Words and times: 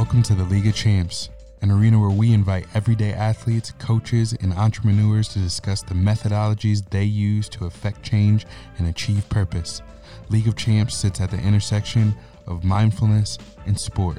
Welcome 0.00 0.22
to 0.22 0.34
the 0.34 0.44
League 0.44 0.66
of 0.66 0.74
Champs, 0.74 1.28
an 1.60 1.70
arena 1.70 2.00
where 2.00 2.08
we 2.08 2.32
invite 2.32 2.66
everyday 2.72 3.12
athletes, 3.12 3.74
coaches, 3.78 4.32
and 4.40 4.50
entrepreneurs 4.54 5.28
to 5.28 5.38
discuss 5.40 5.82
the 5.82 5.92
methodologies 5.92 6.88
they 6.88 7.04
use 7.04 7.50
to 7.50 7.66
affect 7.66 8.02
change 8.02 8.46
and 8.78 8.88
achieve 8.88 9.28
purpose. 9.28 9.82
League 10.30 10.48
of 10.48 10.56
Champs 10.56 10.96
sits 10.96 11.20
at 11.20 11.30
the 11.30 11.38
intersection 11.38 12.16
of 12.46 12.64
mindfulness 12.64 13.36
and 13.66 13.78
sport 13.78 14.16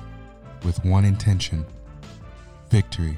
with 0.64 0.86
one 0.86 1.04
intention 1.04 1.66
victory. 2.70 3.18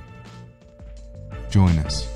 Join 1.50 1.77
us. 1.80 2.12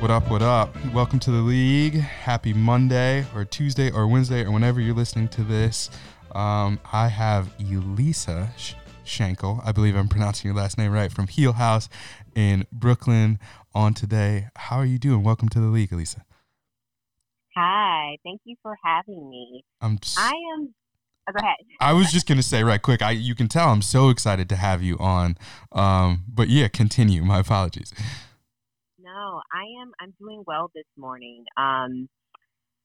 What 0.00 0.10
up, 0.10 0.30
what 0.30 0.42
up? 0.42 0.74
Welcome 0.94 1.18
to 1.20 1.30
the 1.30 1.42
league. 1.42 1.94
Happy 1.94 2.52
Monday 2.54 3.26
or 3.34 3.44
Tuesday 3.44 3.90
or 3.90 4.06
Wednesday 4.08 4.44
or 4.44 4.50
whenever 4.50 4.80
you're 4.80 4.94
listening 4.94 5.28
to 5.28 5.42
this. 5.42 5.90
Um, 6.34 6.80
I 6.92 7.08
have 7.08 7.52
Elisa 7.58 8.50
Sh- 8.56 8.74
Schenkel, 9.04 9.60
I 9.64 9.72
believe 9.72 9.96
I'm 9.96 10.08
pronouncing 10.08 10.48
your 10.48 10.56
last 10.56 10.78
name 10.78 10.92
right, 10.92 11.12
from 11.12 11.26
Heal 11.26 11.52
House 11.52 11.88
in 12.34 12.66
Brooklyn 12.72 13.38
on 13.74 13.92
today. 13.92 14.48
How 14.56 14.76
are 14.76 14.86
you 14.86 14.98
doing? 14.98 15.22
Welcome 15.22 15.48
to 15.50 15.60
the 15.60 15.66
league, 15.66 15.92
Elisa. 15.92 16.24
Hi, 17.56 18.16
thank 18.24 18.40
you 18.44 18.56
for 18.62 18.76
having 18.82 19.28
me. 19.28 19.64
I'm 19.82 19.98
s- 20.02 20.16
I 20.18 20.30
am. 20.30 20.72
Oh, 21.28 21.32
go 21.32 21.38
ahead. 21.44 21.56
I 21.80 21.92
was 21.92 22.10
just 22.10 22.26
gonna 22.26 22.42
say 22.42 22.64
right 22.64 22.80
quick. 22.80 23.02
I 23.02 23.10
you 23.10 23.34
can 23.34 23.48
tell 23.48 23.68
I'm 23.68 23.82
so 23.82 24.08
excited 24.08 24.48
to 24.48 24.56
have 24.56 24.82
you 24.82 24.96
on. 24.98 25.36
Um, 25.72 26.24
but 26.32 26.48
yeah, 26.48 26.68
continue. 26.68 27.22
My 27.22 27.40
apologies. 27.40 27.92
I 29.20 29.82
am. 29.82 29.92
I'm 30.00 30.14
doing 30.18 30.42
well 30.46 30.70
this 30.74 30.86
morning. 30.96 31.44
Um, 31.56 32.08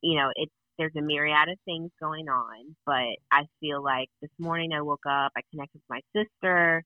you 0.02 0.16
know, 0.16 0.30
it's 0.34 0.52
there's 0.78 0.94
a 0.96 1.02
myriad 1.02 1.48
of 1.48 1.58
things 1.64 1.90
going 2.00 2.28
on, 2.28 2.76
but 2.84 3.16
I 3.32 3.44
feel 3.60 3.82
like 3.82 4.08
this 4.20 4.30
morning 4.38 4.72
I 4.74 4.82
woke 4.82 5.06
up, 5.08 5.32
I 5.36 5.40
connected 5.50 5.80
with 5.88 5.88
my 5.88 6.00
sister. 6.14 6.84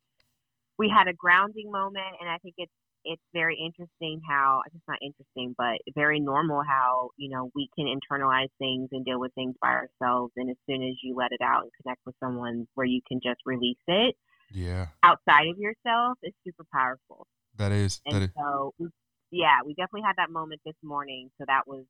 We 0.78 0.88
had 0.88 1.08
a 1.08 1.12
grounding 1.12 1.70
moment, 1.70 2.14
and 2.20 2.30
I 2.30 2.38
think 2.38 2.54
it's 2.58 2.72
it's 3.04 3.22
very 3.32 3.56
interesting 3.56 4.20
how 4.28 4.60
it's 4.66 4.76
not 4.86 4.98
interesting, 5.02 5.54
but 5.56 5.78
very 5.94 6.20
normal 6.20 6.62
how 6.66 7.10
you 7.16 7.30
know 7.30 7.50
we 7.54 7.68
can 7.76 7.86
internalize 7.86 8.50
things 8.58 8.88
and 8.92 9.04
deal 9.04 9.18
with 9.18 9.34
things 9.34 9.54
by 9.60 9.68
ourselves, 9.68 10.32
and 10.36 10.50
as 10.50 10.56
soon 10.68 10.82
as 10.82 10.94
you 11.02 11.14
let 11.16 11.32
it 11.32 11.40
out 11.42 11.62
and 11.62 11.70
connect 11.82 12.00
with 12.06 12.14
someone 12.20 12.66
where 12.74 12.86
you 12.86 13.00
can 13.08 13.20
just 13.22 13.40
release 13.44 13.78
it 13.88 14.14
Yeah, 14.52 14.86
outside 15.02 15.48
of 15.48 15.58
yourself, 15.58 16.18
is 16.22 16.32
super 16.44 16.64
powerful. 16.72 17.26
that 17.56 17.72
is 17.72 18.00
And 18.06 18.24
is. 18.24 18.30
so, 18.36 18.72
we- 18.78 18.88
yeah, 19.30 19.58
we 19.64 19.74
definitely 19.74 20.02
had 20.06 20.16
that 20.16 20.30
moment 20.30 20.60
this 20.64 20.74
morning. 20.82 21.30
So 21.38 21.44
that 21.46 21.66
was 21.66 21.84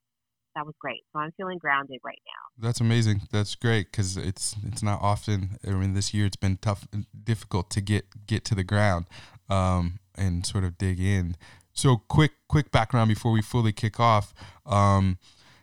that 0.54 0.66
was 0.66 0.74
great. 0.80 1.02
So 1.12 1.20
I'm 1.20 1.30
feeling 1.36 1.58
grounded 1.58 2.00
right 2.04 2.20
now. 2.26 2.66
That's 2.66 2.80
amazing. 2.80 3.22
That's 3.30 3.54
great 3.54 3.90
because 3.90 4.16
it's 4.16 4.56
it's 4.66 4.82
not 4.82 5.00
often. 5.00 5.58
I 5.66 5.70
mean, 5.70 5.94
this 5.94 6.12
year 6.12 6.26
it's 6.26 6.36
been 6.36 6.58
tough, 6.58 6.86
difficult 7.24 7.70
to 7.70 7.80
get 7.80 8.26
get 8.26 8.44
to 8.46 8.54
the 8.54 8.64
ground, 8.64 9.06
um, 9.48 10.00
and 10.16 10.44
sort 10.44 10.64
of 10.64 10.78
dig 10.78 11.00
in. 11.00 11.36
So 11.72 11.96
quick 11.96 12.32
quick 12.48 12.70
background 12.70 13.08
before 13.08 13.32
we 13.32 13.42
fully 13.42 13.72
kick 13.72 14.00
off. 14.00 14.34
Um, 14.66 15.18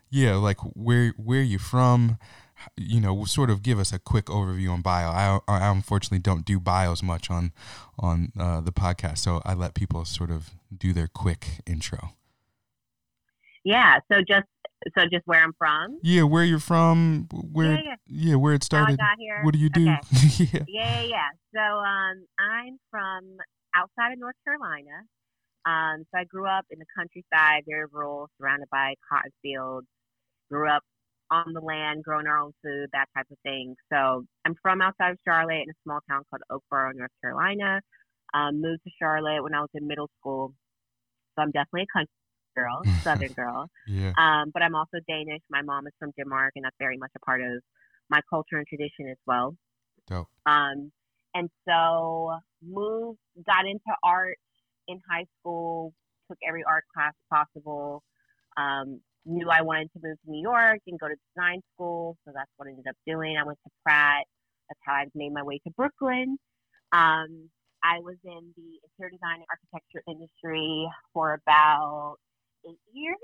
yeah, 0.09 0.35
like 0.35 0.57
where 0.73 1.13
where 1.17 1.39
are 1.39 1.43
you 1.43 1.59
from? 1.59 2.17
You 2.75 2.99
know, 2.99 3.25
sort 3.25 3.49
of 3.49 3.61
give 3.61 3.79
us 3.79 3.93
a 3.93 3.99
quick 3.99 4.25
overview 4.25 4.71
on 4.71 4.81
bio. 4.81 5.09
I, 5.09 5.39
I 5.47 5.67
unfortunately 5.69 6.19
don't 6.19 6.45
do 6.45 6.59
bios 6.59 7.03
much 7.03 7.29
on 7.29 7.51
on 7.99 8.31
uh, 8.39 8.61
the 8.61 8.71
podcast, 8.71 9.19
so 9.19 9.41
I 9.45 9.53
let 9.53 9.73
people 9.73 10.05
sort 10.05 10.31
of 10.31 10.51
do 10.75 10.93
their 10.93 11.07
quick 11.07 11.61
intro. 11.65 12.13
Yeah. 13.63 13.99
So 14.11 14.19
just 14.19 14.47
so 14.97 15.05
just 15.11 15.25
where 15.25 15.41
I'm 15.43 15.53
from. 15.57 15.99
Yeah, 16.01 16.23
where 16.23 16.43
you're 16.43 16.59
from? 16.59 17.27
Where 17.31 17.73
Yeah, 17.73 17.81
yeah. 17.83 17.95
yeah, 18.07 18.35
where 18.35 18.53
it 18.53 18.65
How 18.71 18.79
I 18.79 18.83
started? 18.83 18.97
got 18.97 19.17
here. 19.19 19.41
What 19.43 19.53
do 19.53 19.59
you 19.59 19.69
do? 19.69 19.89
Okay. 19.89 19.99
yeah. 20.53 20.63
Yeah, 20.67 21.01
yeah, 21.01 21.01
yeah. 21.01 21.29
So 21.53 21.59
um, 21.59 22.25
I'm 22.39 22.79
from 22.89 23.37
outside 23.75 24.13
of 24.13 24.19
North 24.19 24.35
Carolina. 24.45 25.03
Um, 25.65 26.05
so 26.11 26.19
I 26.19 26.23
grew 26.23 26.47
up 26.47 26.65
in 26.71 26.79
the 26.79 26.85
countryside, 26.95 27.63
very 27.67 27.85
rural, 27.91 28.29
surrounded 28.39 28.69
by 28.71 28.93
cotton 29.09 29.31
fields. 29.41 29.87
Grew 30.49 30.69
up 30.69 30.83
on 31.31 31.53
the 31.53 31.61
land, 31.61 32.03
growing 32.03 32.27
our 32.27 32.39
own 32.39 32.53
food, 32.63 32.89
that 32.93 33.07
type 33.15 33.27
of 33.31 33.37
thing. 33.43 33.75
So 33.91 34.25
I'm 34.45 34.55
from 34.61 34.81
outside 34.81 35.11
of 35.11 35.17
Charlotte 35.25 35.63
in 35.63 35.69
a 35.69 35.79
small 35.83 35.99
town 36.09 36.23
called 36.29 36.41
Oakboro, 36.51 36.91
North 36.95 37.11
Carolina. 37.21 37.81
Um, 38.33 38.61
moved 38.61 38.83
to 38.83 38.91
Charlotte 38.99 39.41
when 39.43 39.53
I 39.53 39.61
was 39.61 39.69
in 39.73 39.87
middle 39.87 40.09
school. 40.19 40.53
So 41.35 41.43
I'm 41.43 41.51
definitely 41.51 41.83
a 41.83 41.97
country 41.97 42.11
girl, 42.55 42.81
southern 43.03 43.33
girl. 43.33 43.69
Yeah. 43.87 44.13
Um, 44.17 44.51
but 44.53 44.63
I'm 44.63 44.75
also 44.75 44.97
Danish. 45.07 45.41
My 45.49 45.61
mom 45.61 45.87
is 45.87 45.93
from 45.99 46.11
Denmark, 46.17 46.53
and 46.55 46.65
that's 46.65 46.75
very 46.79 46.97
much 46.97 47.11
a 47.15 47.19
part 47.19 47.41
of 47.41 47.61
my 48.09 48.19
culture 48.29 48.57
and 48.57 48.67
tradition 48.67 49.09
as 49.09 49.17
well. 49.25 49.55
Dope. 50.07 50.27
Um, 50.45 50.91
and 51.33 51.49
so 51.67 52.33
moved, 52.63 53.19
got 53.45 53.65
into 53.65 53.93
art 54.03 54.37
in 54.87 54.99
high 55.09 55.25
school, 55.39 55.93
took 56.29 56.37
every 56.47 56.63
art 56.67 56.83
class 56.93 57.13
possible. 57.29 58.03
Um, 58.57 59.01
knew 59.27 59.49
I 59.49 59.61
wanted 59.61 59.91
to 59.93 59.99
move 60.03 60.17
to 60.25 60.31
New 60.31 60.41
York 60.41 60.79
and 60.87 60.99
go 60.99 61.07
to 61.07 61.15
design 61.35 61.61
school, 61.73 62.17
so 62.25 62.31
that's 62.33 62.49
what 62.57 62.67
I 62.67 62.71
ended 62.71 62.87
up 62.87 62.95
doing. 63.05 63.37
I 63.37 63.43
went 63.43 63.59
to 63.65 63.71
Pratt. 63.83 64.25
That's 64.69 64.79
how 64.83 64.93
I 64.93 65.05
made 65.15 65.33
my 65.33 65.43
way 65.43 65.59
to 65.65 65.71
Brooklyn. 65.71 66.37
Um, 66.91 67.49
I 67.83 67.99
was 67.99 68.15
in 68.25 68.53
the 68.55 68.69
interior 68.83 69.11
design 69.11 69.43
and 69.43 69.45
architecture 69.51 70.03
industry 70.07 70.89
for 71.13 71.33
about 71.33 72.15
eight 72.67 72.79
years 72.93 73.15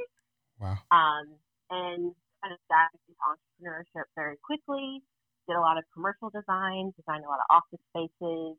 Wow. 0.59 0.78
um, 0.92 1.25
and 1.69 2.13
kind 2.44 2.53
of 2.53 2.59
got 2.69 2.88
into 2.94 3.12
entrepreneurship 3.28 4.06
very 4.16 4.38
quickly. 4.46 5.02
Did 5.47 5.58
a 5.58 5.59
lot 5.59 5.78
of 5.78 5.84
commercial 5.94 6.30
design, 6.30 6.94
designed 6.96 7.25
a 7.25 7.28
lot 7.28 7.40
of 7.40 7.47
office 7.62 7.80
spaces. 7.92 8.56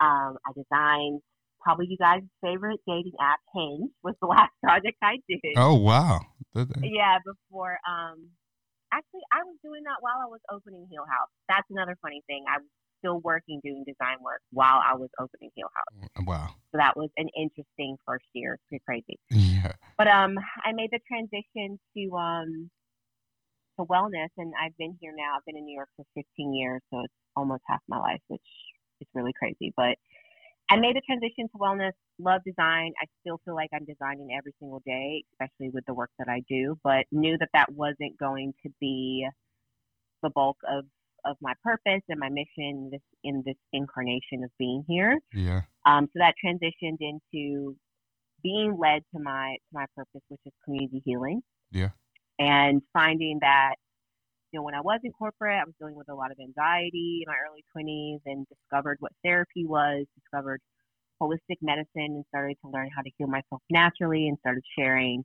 Um, 0.00 0.38
I 0.46 0.52
designed 0.56 1.20
probably 1.60 1.86
you 1.88 1.96
guys' 1.98 2.22
favorite 2.42 2.80
dating 2.86 3.12
app, 3.20 3.38
Hinge, 3.54 3.90
was 4.02 4.14
the 4.20 4.26
last 4.34 4.50
project 4.62 4.96
I 5.02 5.18
did. 5.28 5.40
Oh 5.56 5.74
wow. 5.74 6.20
Yeah, 6.82 7.18
before 7.24 7.78
um, 7.88 8.28
actually 8.92 9.24
I 9.32 9.42
was 9.44 9.56
doing 9.62 9.82
that 9.84 9.98
while 10.00 10.18
I 10.22 10.28
was 10.28 10.40
opening 10.50 10.86
Heal 10.90 11.06
House. 11.06 11.30
That's 11.48 11.66
another 11.70 11.96
funny 12.02 12.22
thing. 12.26 12.44
I 12.48 12.58
was 12.58 12.70
still 12.98 13.20
working 13.20 13.60
doing 13.64 13.84
design 13.86 14.18
work 14.22 14.40
while 14.52 14.80
I 14.84 14.94
was 14.94 15.08
opening 15.18 15.50
Heal 15.54 15.70
House. 15.74 16.10
Wow. 16.26 16.48
So 16.72 16.78
that 16.78 16.96
was 16.96 17.10
an 17.16 17.28
interesting 17.36 17.96
first 18.06 18.26
year. 18.32 18.54
It's 18.54 18.64
pretty 18.68 18.84
crazy. 18.84 19.18
Yeah. 19.30 19.72
But 19.96 20.08
um, 20.08 20.38
I 20.64 20.72
made 20.72 20.90
the 20.92 21.00
transition 21.08 21.78
to 21.96 22.16
um 22.16 22.70
to 23.78 23.86
wellness, 23.86 24.30
and 24.36 24.52
I've 24.60 24.76
been 24.76 24.96
here 25.00 25.12
now. 25.16 25.36
I've 25.36 25.44
been 25.44 25.56
in 25.56 25.64
New 25.64 25.74
York 25.74 25.88
for 25.96 26.04
15 26.14 26.54
years, 26.54 26.80
so 26.90 27.00
it's 27.00 27.14
almost 27.36 27.62
half 27.66 27.80
my 27.88 27.98
life, 27.98 28.20
which 28.28 28.42
is 29.00 29.08
really 29.14 29.32
crazy. 29.38 29.72
But 29.76 29.96
I 30.70 30.76
made 30.76 30.94
the 30.94 31.02
transition 31.04 31.48
to 31.48 31.58
wellness. 31.58 31.92
Love 32.18 32.42
design. 32.46 32.92
I 33.02 33.06
still 33.20 33.40
feel 33.44 33.56
like 33.56 33.70
I'm 33.74 33.84
designing 33.84 34.28
every 34.36 34.54
single 34.60 34.80
day, 34.86 35.24
especially 35.32 35.70
with 35.70 35.84
the 35.86 35.94
work 35.94 36.10
that 36.18 36.28
I 36.28 36.42
do. 36.48 36.78
But 36.84 37.06
knew 37.10 37.36
that 37.38 37.48
that 37.54 37.72
wasn't 37.72 38.16
going 38.18 38.54
to 38.64 38.72
be 38.80 39.26
the 40.22 40.30
bulk 40.30 40.56
of 40.68 40.84
of 41.24 41.36
my 41.42 41.52
purpose 41.62 42.02
and 42.08 42.18
my 42.18 42.30
mission 42.30 42.88
this 42.90 43.00
in 43.24 43.42
this 43.44 43.56
incarnation 43.72 44.44
of 44.44 44.50
being 44.58 44.84
here. 44.88 45.18
Yeah. 45.34 45.62
Um, 45.84 46.08
so 46.12 46.20
that 46.20 46.34
transitioned 46.44 46.98
into 47.00 47.76
being 48.42 48.78
led 48.78 49.02
to 49.14 49.20
my 49.20 49.56
to 49.56 49.72
my 49.72 49.86
purpose, 49.96 50.22
which 50.28 50.40
is 50.46 50.52
community 50.64 51.02
healing. 51.04 51.42
Yeah. 51.72 51.90
And 52.38 52.80
finding 52.92 53.38
that, 53.42 53.74
you 54.52 54.58
know, 54.58 54.64
when 54.64 54.74
I 54.74 54.80
was 54.80 55.00
in 55.04 55.12
corporate, 55.12 55.60
I 55.60 55.64
was 55.64 55.74
dealing 55.78 55.96
with 55.96 56.08
a 56.10 56.14
lot 56.14 56.30
of 56.32 56.38
anxiety 56.40 57.22
in 57.24 57.30
my 57.32 57.36
early 57.48 57.64
twenties, 57.72 58.20
and 58.26 58.46
discovered 58.48 58.96
what 59.00 59.12
therapy 59.24 59.66
was. 59.66 60.06
Discovered 60.20 60.60
holistic 61.22 61.58
medicine, 61.62 61.88
and 61.96 62.24
started 62.28 62.56
to 62.64 62.70
learn 62.70 62.90
how 62.94 63.02
to 63.02 63.10
heal 63.18 63.28
myself 63.28 63.62
naturally, 63.70 64.28
and 64.28 64.38
started 64.40 64.64
sharing 64.78 65.24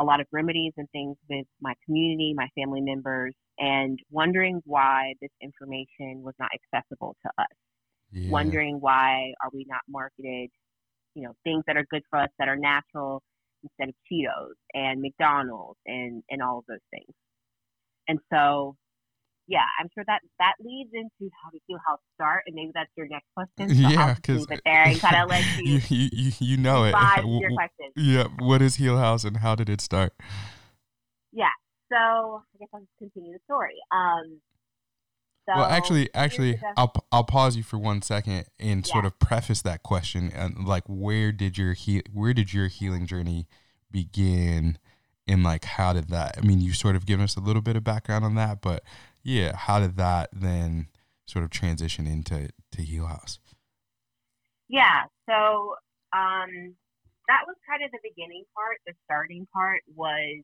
a 0.00 0.04
lot 0.04 0.20
of 0.20 0.26
remedies 0.32 0.72
and 0.76 0.88
things 0.90 1.16
with 1.28 1.46
my 1.60 1.74
community, 1.84 2.32
my 2.36 2.48
family 2.56 2.80
members, 2.80 3.34
and 3.58 3.98
wondering 4.10 4.60
why 4.64 5.14
this 5.20 5.30
information 5.42 6.22
was 6.22 6.34
not 6.38 6.50
accessible 6.54 7.16
to 7.24 7.30
us 7.38 7.48
Yeah. 8.12 8.30
wondering 8.30 8.80
why 8.80 9.32
are 9.42 9.50
we 9.52 9.64
not 9.68 9.82
marketed, 9.88 10.50
you 11.14 11.22
know, 11.24 11.34
things 11.44 11.64
that 11.66 11.76
are 11.76 11.84
good 11.90 12.02
for 12.10 12.18
us 12.20 12.30
that 12.38 12.48
are 12.48 12.56
natural 12.56 13.22
instead 13.62 13.88
of 13.88 13.94
Cheetos 14.10 14.54
and 14.74 15.00
McDonald's 15.00 15.78
and 15.86 16.22
and 16.30 16.42
all 16.42 16.58
of 16.58 16.64
those 16.68 16.78
things. 16.90 17.14
And 18.08 18.18
so, 18.32 18.76
yeah, 19.46 19.64
I'm 19.80 19.88
sure 19.94 20.04
that 20.06 20.20
that 20.38 20.54
leads 20.60 20.90
into 20.92 21.30
how 21.42 21.50
to 21.50 21.58
heal, 21.66 21.78
how 21.86 21.98
start, 22.14 22.44
and 22.46 22.54
maybe 22.54 22.70
that's 22.74 22.90
your 22.96 23.06
next 23.08 23.26
question. 23.34 23.68
So 23.74 23.88
Yeah, 23.88 24.00
I'll 24.00 24.08
just 24.14 24.22
'cause- 24.22 24.38
leave 24.40 24.50
it 24.58 24.60
there 24.64 24.82
and 24.84 24.98
kind 25.00 25.16
of 25.22 25.28
let 25.28 25.44
you 25.58 25.80
you, 25.88 26.08
you, 26.12 26.32
you, 26.40 26.56
know 26.56 26.84
it. 26.84 26.94
your 27.24 27.52
question. 27.52 27.92
Yeah. 27.96 28.24
What 28.38 28.62
is 28.62 28.76
Heel 28.76 28.98
House 28.98 29.24
and 29.24 29.36
how 29.38 29.54
did 29.54 29.68
it 29.68 29.80
start? 29.80 30.14
Yeah. 31.32 31.48
So 31.90 31.96
I 32.54 32.58
guess 32.58 32.68
I'll 32.74 32.80
just 32.80 32.92
continue 32.98 33.32
the 33.32 33.38
story. 33.44 33.76
Um. 33.92 34.40
So 35.48 35.54
well, 35.56 35.64
actually, 35.64 36.10
actually, 36.14 36.60
I'll 36.76 36.92
I'll 37.10 37.24
pause 37.24 37.56
you 37.56 37.62
for 37.62 37.78
one 37.78 38.02
second 38.02 38.44
and 38.58 38.86
sort 38.86 39.06
of 39.06 39.18
preface 39.18 39.62
that 39.62 39.82
question 39.82 40.30
and 40.34 40.66
like 40.66 40.84
where 40.86 41.32
did 41.32 41.56
your 41.56 41.72
he- 41.72 42.02
where 42.12 42.34
did 42.34 42.52
your 42.52 42.68
healing 42.68 43.06
journey 43.06 43.46
begin, 43.90 44.76
and 45.28 45.44
like 45.44 45.64
how 45.64 45.92
did 45.92 46.08
that 46.08 46.34
i 46.38 46.40
mean 46.40 46.60
you 46.60 46.72
sort 46.72 46.96
of 46.96 47.06
given 47.06 47.24
us 47.24 47.36
a 47.36 47.40
little 47.40 47.62
bit 47.62 47.76
of 47.76 47.84
background 47.84 48.24
on 48.24 48.34
that 48.34 48.60
but 48.60 48.82
yeah 49.22 49.54
how 49.54 49.78
did 49.78 49.96
that 49.96 50.28
then 50.32 50.88
sort 51.28 51.44
of 51.44 51.50
transition 51.50 52.06
into 52.06 52.48
to 52.72 52.82
heal 52.82 53.06
house? 53.06 53.38
Yeah 54.68 55.04
so 55.28 55.76
um 56.12 56.74
that 57.28 57.44
was 57.44 57.56
kind 57.68 57.84
of 57.84 57.92
the 57.92 58.00
beginning 58.00 58.44
part. 58.56 58.80
The 58.86 58.94
starting 59.04 59.46
part 59.52 59.84
was 59.94 60.40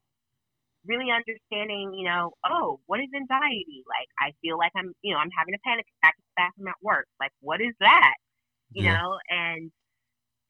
really 0.86 1.08
understanding 1.08 1.94
you 1.96 2.04
know 2.04 2.32
oh 2.44 2.80
what 2.86 3.00
is 3.00 3.08
anxiety? 3.16 3.82
Like 3.88 4.08
i 4.20 4.32
feel 4.42 4.58
like 4.58 4.72
i'm 4.76 4.92
you 5.02 5.12
know 5.12 5.18
i'm 5.18 5.32
having 5.36 5.54
a 5.54 5.62
panic 5.66 5.86
attack 5.98 6.14
at 6.14 6.24
the 6.24 6.36
bathroom 6.36 6.68
at 6.68 6.82
work. 6.82 7.08
Like 7.18 7.32
what 7.40 7.60
is 7.60 7.74
that? 7.80 8.14
You 8.72 8.84
yeah. 8.84 9.00
know 9.00 9.18
and 9.30 9.72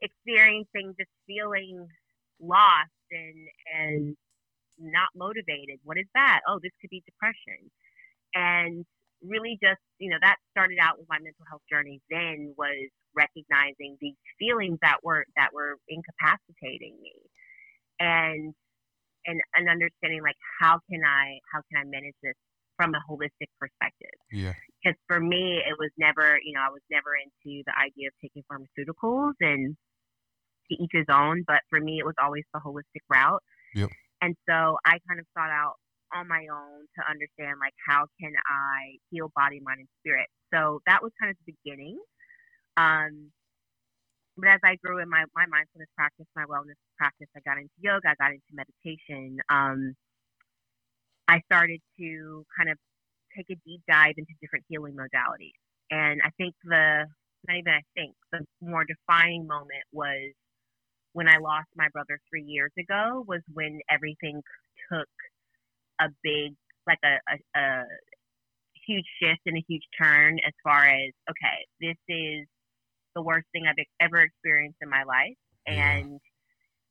experiencing 0.03 0.95
just 0.99 1.11
feeling 1.27 1.87
lost 2.41 2.91
and 3.11 3.49
and 3.73 4.17
not 4.79 5.09
motivated. 5.15 5.79
What 5.85 5.99
is 5.99 6.07
that? 6.15 6.41
Oh, 6.49 6.59
this 6.63 6.73
could 6.81 6.91
be 6.91 7.03
depression. 7.07 7.71
And 8.35 8.85
really 9.23 9.57
just, 9.63 9.81
you 9.99 10.11
know, 10.11 10.19
that 10.21 10.37
started 10.51 10.79
out 10.81 10.99
with 10.99 11.09
my 11.09 11.19
mental 11.19 11.47
health 11.49 11.63
journey 11.71 12.01
then 12.11 12.55
was 12.59 12.91
recognizing 13.15 13.97
these 14.01 14.19
feelings 14.39 14.79
that 14.83 14.99
were 15.03 15.25
that 15.37 15.55
were 15.55 15.79
incapacitating 15.89 16.99
me. 17.01 17.15
And 18.01 18.55
and 19.27 19.41
and 19.55 19.69
understanding 19.69 20.23
like 20.23 20.37
how 20.61 20.81
can 20.91 21.01
I 21.05 21.39
how 21.53 21.63
can 21.71 21.81
I 21.81 21.85
manage 21.85 22.19
this 22.23 22.35
from 22.77 22.93
a 22.95 23.03
holistic 23.09 23.49
perspective. 23.61 24.19
Yeah. 24.33 24.53
Because 24.83 24.99
for 25.07 25.21
me 25.21 25.63
it 25.63 25.79
was 25.79 25.91
never, 25.97 26.39
you 26.43 26.53
know, 26.55 26.61
I 26.61 26.71
was 26.71 26.83
never 26.91 27.15
into 27.15 27.63
the 27.65 27.73
idea 27.79 28.09
of 28.11 28.15
taking 28.21 28.43
pharmaceuticals 28.51 29.35
and 29.41 29.77
to 30.75 30.83
each 30.83 30.91
his 30.93 31.07
own, 31.09 31.45
but 31.47 31.61
for 31.71 31.81
me 31.81 31.99
it 31.99 32.05
was 32.05 32.15
always 32.23 32.45
the 32.53 32.61
holistic 32.61 33.03
route. 33.09 33.43
Yep. 33.75 33.91
And 34.21 34.35
so 34.49 34.79
I 34.85 34.99
kind 35.09 35.21
of 35.21 35.27
sought 35.37 35.51
out 35.51 35.75
on 36.15 36.29
my 36.29 36.47
own 36.51 36.87
to 36.97 37.01
understand 37.11 37.59
like 37.61 37.75
how 37.87 38.07
can 38.21 38.33
I 38.47 38.97
heal 39.11 39.31
body, 39.35 39.61
mind, 39.63 39.81
and 39.81 39.89
spirit. 40.01 40.29
So 40.53 40.81
that 40.87 41.03
was 41.03 41.13
kind 41.21 41.31
of 41.31 41.37
the 41.45 41.53
beginning. 41.53 41.99
Um, 42.77 43.31
but 44.37 44.49
as 44.49 44.61
I 44.65 44.77
grew 44.83 44.99
in 44.99 45.09
my, 45.09 45.25
my 45.35 45.47
mindfulness 45.47 45.89
practice, 45.97 46.27
my 46.35 46.45
wellness 46.45 46.79
practice, 46.99 47.29
I 47.37 47.41
got 47.45 47.59
into 47.59 47.75
yoga, 47.79 48.09
I 48.09 48.15
got 48.19 48.33
into 48.33 48.51
meditation. 48.53 49.39
Um, 49.49 49.95
I 51.29 51.41
started 51.47 51.81
to 51.99 52.45
kind 52.57 52.71
of 52.71 52.79
take 53.37 53.47
a 53.51 53.59
deep 53.67 53.83
dive 53.89 54.15
into 54.17 54.33
different 54.41 54.65
healing 54.69 54.95
modalities. 54.95 55.59
And 55.91 56.21
I 56.25 56.31
think 56.37 56.55
the, 56.65 57.07
not 57.47 57.57
even 57.57 57.73
I 57.73 57.83
think, 57.95 58.15
the 58.33 58.41
more 58.61 58.85
defining 58.85 59.47
moment 59.47 59.85
was 59.93 60.33
when 61.15 61.29
I 61.29 61.39
lost 61.39 61.69
my 61.77 61.89
brother 61.93 62.21
three 62.29 62.43
years 62.43 62.73
ago 62.79 63.25
was 63.27 63.41
when 63.53 63.81
everything 63.89 64.43
took 64.93 65.09
a 66.01 66.09
big, 66.23 66.55
like 66.87 66.99
a, 67.05 67.17
a, 67.33 67.61
a 67.61 67.85
huge 68.87 69.07
shift 69.23 69.41
and 69.47 69.57
a 69.57 69.65
huge 69.67 69.85
turn 69.97 70.39
as 70.47 70.53
far 70.63 70.85
as, 70.85 71.13
okay, 71.31 71.65
this 71.81 71.97
is 72.09 72.47
the 73.15 73.23
worst 73.23 73.47
thing 73.53 73.63
I've 73.69 73.83
ever 74.01 74.19
experienced 74.19 74.79
in 74.83 74.91
my 74.91 75.05
life. 75.05 75.39
And 75.67 76.21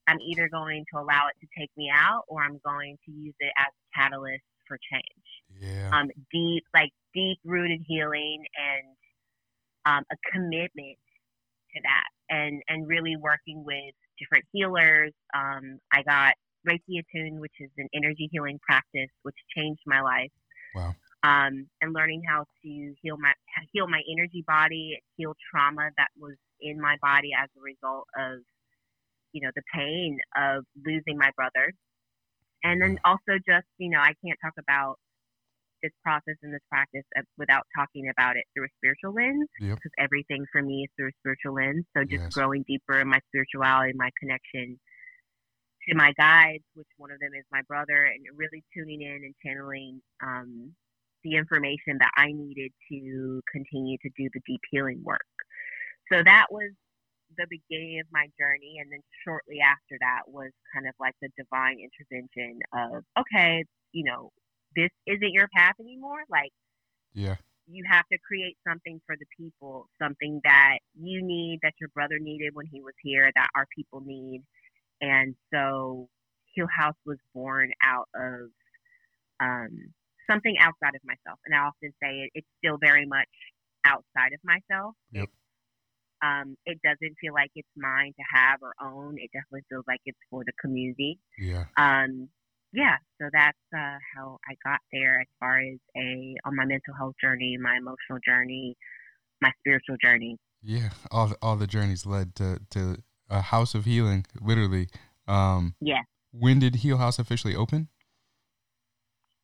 I'm 0.07 0.19
either 0.21 0.47
going 0.49 0.85
to 0.93 0.99
allow 0.99 1.27
it 1.27 1.35
to 1.41 1.47
take 1.59 1.69
me 1.75 1.91
out 1.93 2.23
or 2.29 2.41
I'm 2.41 2.59
going 2.65 2.97
to 3.05 3.11
use 3.11 3.35
it 3.39 3.51
as 3.57 3.67
a 3.67 3.99
catalyst 3.99 4.43
for 4.67 4.79
change. 4.91 5.27
Yeah. 5.59 5.91
Um, 5.93 6.09
deep, 6.31 6.63
like 6.73 6.91
deep 7.13 7.39
rooted 7.43 7.81
healing 7.85 8.43
and 8.55 8.87
um, 9.85 10.03
a 10.09 10.15
commitment 10.31 10.97
to 11.75 11.81
that 11.83 12.07
and, 12.29 12.61
and 12.67 12.87
really 12.87 13.15
working 13.17 13.63
with 13.65 13.93
different 14.19 14.45
healers. 14.51 15.11
Um, 15.35 15.79
I 15.91 16.03
got 16.03 16.33
Reiki 16.67 16.99
Attune, 16.99 17.39
which 17.39 17.53
is 17.59 17.69
an 17.77 17.87
energy 17.93 18.29
healing 18.31 18.59
practice, 18.65 19.09
which 19.23 19.35
changed 19.55 19.81
my 19.85 20.01
life. 20.01 20.31
Wow. 20.75 20.95
Um, 21.23 21.67
and 21.81 21.93
learning 21.93 22.21
how 22.27 22.43
to 22.63 22.93
heal 23.01 23.17
my 23.17 23.31
heal 23.71 23.87
my 23.87 24.01
energy 24.11 24.43
body, 24.45 24.99
heal 25.15 25.33
trauma 25.49 25.89
that 25.97 26.09
was 26.19 26.35
in 26.59 26.81
my 26.81 26.97
body 27.01 27.31
as 27.37 27.47
a 27.57 27.61
result 27.61 28.07
of, 28.17 28.39
you 29.31 29.41
know, 29.41 29.49
the 29.55 29.61
pain 29.73 30.17
of 30.35 30.65
losing 30.85 31.17
my 31.17 31.31
brother, 31.37 31.71
and 32.63 32.81
then 32.81 32.99
also 33.05 33.39
just 33.47 33.67
you 33.77 33.89
know 33.89 33.99
I 33.99 34.13
can't 34.25 34.37
talk 34.43 34.53
about 34.59 34.97
this 35.83 35.91
process 36.01 36.39
and 36.41 36.53
this 36.53 36.63
practice 36.71 37.03
without 37.37 37.67
talking 37.75 38.09
about 38.09 38.37
it 38.37 38.45
through 38.55 38.65
a 38.65 38.73
spiritual 38.79 39.13
lens 39.13 39.47
because 39.59 39.77
yep. 39.83 39.99
everything 39.99 40.45
for 40.51 40.63
me 40.63 40.87
is 40.87 40.91
through 40.97 41.09
a 41.09 41.17
spiritual 41.19 41.53
lens. 41.53 41.85
So 41.95 42.03
just 42.03 42.23
yes. 42.23 42.33
growing 42.33 42.63
deeper 42.65 42.99
in 42.99 43.07
my 43.07 43.19
spirituality, 43.27 43.93
my 43.95 44.09
connection 44.17 44.79
to 45.89 45.95
my 45.95 46.13
guides, 46.17 46.63
which 46.73 46.87
one 46.97 47.11
of 47.11 47.19
them 47.19 47.35
is 47.37 47.43
my 47.51 47.61
brother, 47.67 48.07
and 48.07 48.23
really 48.35 48.63
tuning 48.73 49.01
in 49.01 49.27
and 49.27 49.35
channeling 49.45 50.01
um, 50.23 50.71
the 51.23 51.35
information 51.35 51.99
that 51.99 52.11
I 52.15 52.31
needed 52.31 52.71
to 52.91 53.41
continue 53.51 53.97
to 54.01 54.09
do 54.17 54.29
the 54.33 54.41
deep 54.47 54.61
healing 54.71 55.01
work. 55.03 55.27
So 56.11 56.23
that 56.23 56.47
was 56.49 56.71
the 57.37 57.47
beginning 57.49 57.99
of 57.99 58.07
my 58.11 58.27
journey. 58.39 58.77
And 58.79 58.91
then 58.91 59.01
shortly 59.25 59.57
after 59.59 59.97
that 59.99 60.23
was 60.27 60.51
kind 60.73 60.87
of 60.87 60.93
like 60.99 61.15
the 61.21 61.29
divine 61.37 61.77
intervention 61.79 62.59
of, 62.71 63.03
okay, 63.19 63.65
you 63.91 64.03
know, 64.03 64.31
this 64.75 64.91
isn't 65.07 65.31
your 65.31 65.47
path 65.55 65.75
anymore. 65.79 66.23
Like, 66.29 66.51
yeah, 67.13 67.35
you 67.67 67.83
have 67.89 68.05
to 68.11 68.17
create 68.25 68.57
something 68.67 68.99
for 69.05 69.15
the 69.15 69.25
people, 69.37 69.87
something 70.01 70.41
that 70.43 70.79
you 70.99 71.21
need, 71.23 71.59
that 71.63 71.73
your 71.79 71.89
brother 71.89 72.19
needed 72.19 72.53
when 72.53 72.65
he 72.71 72.81
was 72.81 72.93
here, 73.01 73.31
that 73.35 73.47
our 73.55 73.65
people 73.75 74.01
need. 74.05 74.43
And 75.01 75.35
so 75.53 76.09
Heal 76.53 76.67
House 76.75 76.95
was 77.05 77.17
born 77.33 77.71
out 77.83 78.07
of 78.15 78.49
um, 79.39 79.93
something 80.29 80.55
outside 80.59 80.95
of 80.95 81.01
myself. 81.05 81.39
And 81.45 81.55
I 81.55 81.59
often 81.59 81.93
say 82.01 82.27
it, 82.27 82.31
it's 82.35 82.47
still 82.59 82.77
very 82.81 83.05
much 83.05 83.27
outside 83.85 84.33
of 84.33 84.39
myself. 84.43 84.95
Yep. 85.11 85.29
Um, 86.23 86.55
it 86.65 86.79
doesn't 86.83 87.15
feel 87.19 87.33
like 87.33 87.51
it's 87.55 87.67
mine 87.75 88.13
to 88.17 88.23
have 88.33 88.59
or 88.61 88.73
own. 88.81 89.15
It 89.17 89.29
definitely 89.33 89.65
feels 89.69 89.83
like 89.87 89.99
it's 90.05 90.17
for 90.29 90.43
the 90.45 90.53
community. 90.61 91.19
Yeah. 91.37 91.65
Um, 91.77 92.29
yeah, 92.73 92.97
so 93.21 93.29
that's 93.31 93.57
uh, 93.75 93.97
how 94.15 94.39
I 94.49 94.55
got 94.63 94.79
there 94.91 95.21
as 95.21 95.27
far 95.39 95.59
as 95.59 95.77
a 95.95 96.35
on 96.45 96.55
my 96.55 96.65
mental 96.65 96.93
health 96.97 97.15
journey, 97.21 97.55
my 97.61 97.77
emotional 97.77 98.19
journey, 98.25 98.75
my 99.41 99.51
spiritual 99.59 99.95
journey. 100.03 100.37
Yeah, 100.63 100.89
all 101.11 101.27
the, 101.27 101.37
all 101.41 101.55
the 101.55 101.67
journeys 101.67 102.05
led 102.05 102.35
to 102.35 102.59
to 102.71 102.97
a 103.29 103.41
house 103.41 103.75
of 103.75 103.85
healing, 103.85 104.25
literally. 104.41 104.89
Um, 105.27 105.75
yeah. 105.79 106.01
When 106.31 106.59
did 106.59 106.77
Heal 106.77 106.97
House 106.97 107.19
officially 107.19 107.55
open? 107.55 107.89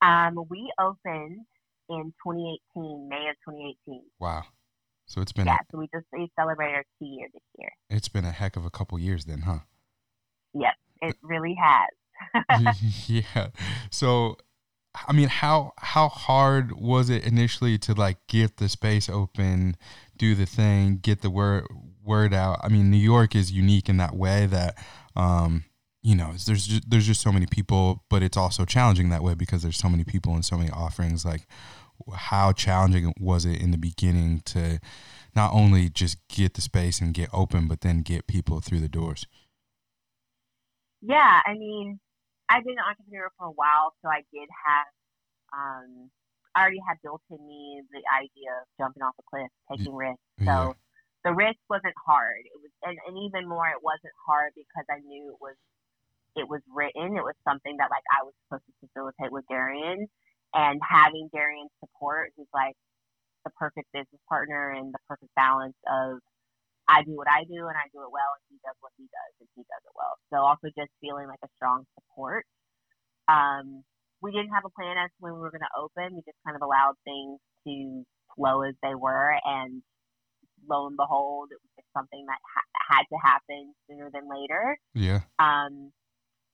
Um, 0.01 0.43
we 0.49 0.71
opened 0.79 1.45
in 1.89 2.13
2018, 2.25 3.09
May 3.09 3.29
of 3.29 3.35
2018. 3.47 4.01
Wow. 4.19 4.43
So 5.05 5.21
it's 5.21 5.33
been 5.33 5.45
yeah. 5.45 5.55
A, 5.55 5.65
so 5.71 5.77
we 5.77 5.87
just 5.93 6.05
we 6.13 6.31
celebrated 6.39 6.75
our 6.75 6.83
two 6.97 7.05
year 7.05 7.27
this 7.33 7.41
year. 7.57 7.71
It's 7.89 8.09
been 8.09 8.25
a 8.25 8.31
heck 8.31 8.55
of 8.55 8.65
a 8.65 8.69
couple 8.69 8.97
years 8.97 9.25
then, 9.25 9.41
huh? 9.41 9.59
Yep, 10.53 10.73
it 11.01 11.15
really 11.21 11.55
has. 11.61 11.89
yeah. 13.07 13.47
So 13.91 14.37
I 15.07 15.13
mean, 15.13 15.29
how 15.29 15.73
how 15.77 16.09
hard 16.09 16.73
was 16.73 17.09
it 17.09 17.23
initially 17.23 17.77
to 17.79 17.93
like 17.93 18.17
get 18.27 18.57
the 18.57 18.69
space 18.69 19.09
open, 19.09 19.77
do 20.17 20.35
the 20.35 20.45
thing, 20.45 20.97
get 21.01 21.21
the 21.21 21.29
word 21.29 21.65
word 22.03 22.33
out? 22.33 22.59
I 22.63 22.69
mean, 22.69 22.89
New 22.89 22.97
York 22.97 23.35
is 23.35 23.51
unique 23.51 23.89
in 23.89 23.97
that 23.97 24.15
way 24.15 24.45
that 24.47 24.77
um, 25.15 25.65
you 26.01 26.15
know, 26.15 26.33
there's 26.45 26.65
just, 26.65 26.89
there's 26.89 27.07
just 27.07 27.21
so 27.21 27.31
many 27.31 27.45
people, 27.45 28.03
but 28.09 28.23
it's 28.23 28.37
also 28.37 28.65
challenging 28.65 29.09
that 29.09 29.23
way 29.23 29.35
because 29.35 29.61
there's 29.61 29.77
so 29.77 29.89
many 29.89 30.03
people 30.03 30.33
and 30.33 30.45
so 30.45 30.57
many 30.57 30.71
offerings. 30.71 31.25
Like, 31.25 31.45
how 32.13 32.53
challenging 32.53 33.13
was 33.19 33.45
it 33.45 33.61
in 33.61 33.71
the 33.71 33.77
beginning 33.77 34.41
to 34.45 34.79
not 35.35 35.53
only 35.53 35.89
just 35.89 36.17
get 36.29 36.53
the 36.53 36.61
space 36.61 37.01
and 37.01 37.13
get 37.13 37.29
open, 37.33 37.67
but 37.67 37.81
then 37.81 38.01
get 38.01 38.27
people 38.27 38.61
through 38.61 38.79
the 38.79 38.89
doors? 38.89 39.25
Yeah, 41.01 41.41
I 41.45 41.53
mean, 41.53 41.99
I've 42.49 42.65
been 42.65 42.81
an 42.81 42.85
entrepreneur 42.89 43.29
for 43.37 43.47
a 43.47 43.55
while, 43.55 43.93
so 44.01 44.09
I 44.09 44.25
did 44.33 44.49
have, 44.49 44.89
um, 45.53 46.09
I 46.55 46.61
already 46.65 46.81
had 46.81 46.97
built 47.05 47.21
in 47.29 47.37
me 47.45 47.81
the 47.93 48.01
idea 48.09 48.51
of 48.57 48.65
jumping 48.81 49.03
off 49.05 49.13
a 49.21 49.25
cliff, 49.29 49.53
taking 49.69 49.93
risks. 49.93 50.19
So 50.41 50.73
yeah. 50.73 50.73
the 51.23 51.33
risk 51.37 51.61
wasn't 51.69 51.93
hard. 51.95 52.41
It 52.49 52.57
was, 52.57 52.73
and, 52.83 52.97
and 53.05 53.15
even 53.21 53.47
more, 53.47 53.69
it 53.69 53.85
wasn't 53.85 54.17
hard 54.25 54.57
because 54.57 54.85
I 54.89 54.99
knew 55.05 55.29
it 55.29 55.39
was, 55.39 55.55
it 56.35 56.49
was 56.49 56.61
written. 56.73 57.17
It 57.17 57.23
was 57.23 57.37
something 57.45 57.77
that 57.77 57.93
like 57.93 58.03
I 58.09 58.25
was 58.25 58.33
supposed 58.43 58.65
to 58.65 58.73
facilitate 58.81 59.31
with 59.31 59.45
Darian, 59.47 60.09
and 60.53 60.81
having 60.81 61.29
Darian's 61.29 61.71
support, 61.79 62.33
who's 62.35 62.49
like 62.53 62.75
the 63.45 63.51
perfect 63.51 63.93
business 63.93 64.21
partner 64.27 64.71
and 64.71 64.93
the 64.93 64.99
perfect 65.07 65.33
balance 65.35 65.77
of 65.85 66.19
I 66.89 67.05
do 67.05 67.13
what 67.13 67.29
I 67.29 67.45
do 67.45 67.69
and 67.69 67.77
I 67.77 67.85
do 67.93 68.01
it 68.01 68.09
well, 68.09 68.33
and 68.33 68.43
he 68.49 68.57
does 68.65 68.73
what 68.81 68.89
he 68.97 69.05
does 69.05 69.33
and 69.37 69.49
he 69.53 69.61
does 69.69 69.83
it 69.85 69.93
well. 69.93 70.17
So 70.33 70.41
also 70.41 70.73
just 70.73 70.89
feeling 70.97 71.29
like 71.29 71.41
a 71.45 71.51
strong 71.55 71.85
support. 71.93 72.49
Um, 73.29 73.85
we 74.25 74.33
didn't 74.33 74.57
have 74.57 74.65
a 74.65 74.73
plan 74.73 74.97
as 74.97 75.13
to 75.13 75.19
when 75.21 75.37
we 75.37 75.39
were 75.39 75.53
going 75.53 75.63
to 75.63 75.77
open. 75.77 76.17
We 76.17 76.25
just 76.25 76.41
kind 76.41 76.57
of 76.57 76.65
allowed 76.65 76.97
things 77.05 77.37
to 77.69 78.03
flow 78.33 78.65
as 78.65 78.73
they 78.81 78.97
were, 78.97 79.37
and 79.45 79.85
lo 80.65 80.89
and 80.89 80.97
behold, 80.97 81.53
it 81.53 81.61
was 81.61 81.71
just 81.77 81.87
something 81.93 82.25
that 82.25 82.41
ha- 82.41 82.73
had 82.97 83.05
to 83.13 83.17
happen 83.21 83.73
sooner 83.85 84.09
than 84.09 84.25
later. 84.25 84.77
Yeah. 84.97 85.21
Um, 85.37 85.93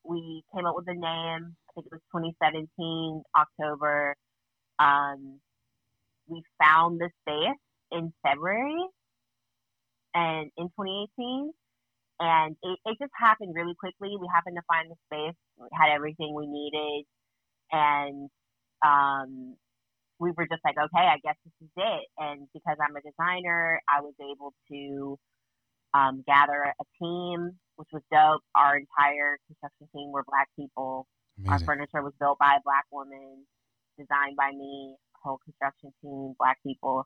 we 0.04 0.44
came 0.54 0.68
up 0.68 0.76
with 0.76 0.92
a 0.92 0.94
name. 0.94 1.56
I 1.56 1.70
think 1.74 1.88
it 1.88 1.96
was 1.96 2.04
2017 2.12 3.24
October. 3.40 4.16
Um, 4.80 5.40
we 6.28 6.44
found 6.60 7.00
the 7.00 7.10
space 7.24 7.58
in 7.92 8.12
February 8.22 8.84
and 10.16 10.50
in 10.58 10.66
2018 10.80 11.52
and 12.20 12.56
it, 12.64 12.80
it 12.86 12.98
just 13.00 13.12
happened 13.20 13.54
really 13.56 13.76
quickly. 13.76 14.16
We 14.16 14.28
happened 14.34 14.56
to 14.56 14.64
find 14.68 14.90
the 14.90 14.96
space, 15.12 15.36
we 15.60 15.68
had 15.74 15.94
everything 15.94 16.34
we 16.34 16.48
needed, 16.48 17.04
and 17.72 18.30
um, 18.86 19.56
we 20.20 20.32
were 20.32 20.48
just 20.48 20.64
like, 20.64 20.78
okay, 20.78 21.06
I 21.06 21.20
guess 21.24 21.36
this 21.44 21.54
is 21.62 21.74
it. 21.76 22.08
And 22.18 22.48
because 22.54 22.78
I'm 22.80 22.96
a 22.96 23.02
designer, 23.04 23.82
I 23.90 24.02
was 24.02 24.14
able 24.20 24.54
to 24.72 25.20
um, 25.94 26.24
gather 26.26 26.72
a 26.72 26.86
team, 27.02 27.52
which 27.76 27.90
was 27.92 28.04
dope. 28.12 28.42
Our 28.56 28.78
entire 28.78 29.38
construction 29.48 29.88
team 29.94 30.12
were 30.12 30.24
black 30.28 30.48
people. 30.56 31.08
Amazing. 31.38 31.52
Our 31.52 31.60
furniture 31.60 32.02
was 32.02 32.14
built 32.20 32.40
by 32.40 32.56
a 32.56 32.64
black 32.64 32.86
woman, 32.92 33.44
designed 34.00 34.38
by 34.38 34.52
me. 34.52 34.96
Whole 35.24 35.40
construction 35.44 35.92
team, 36.02 36.36
black 36.38 36.60
people, 36.64 37.04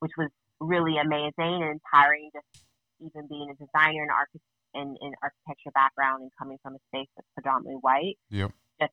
which 0.00 0.12
was 0.18 0.28
really 0.60 0.98
amazing 0.98 1.62
and 1.62 1.80
inspiring. 1.80 2.30
Just 2.32 2.64
even 3.00 3.28
being 3.28 3.48
a 3.50 3.56
designer 3.56 4.02
and 4.02 4.10
architect 4.10 4.44
in, 4.76 4.96
in 5.00 5.12
architecture 5.22 5.72
background 5.72 6.22
and 6.22 6.30
coming 6.38 6.58
from 6.62 6.76
a 6.76 6.82
space 6.92 7.08
that's 7.16 7.28
predominantly 7.34 7.80
white. 7.80 8.16
Yep. 8.30 8.52
Just 8.80 8.92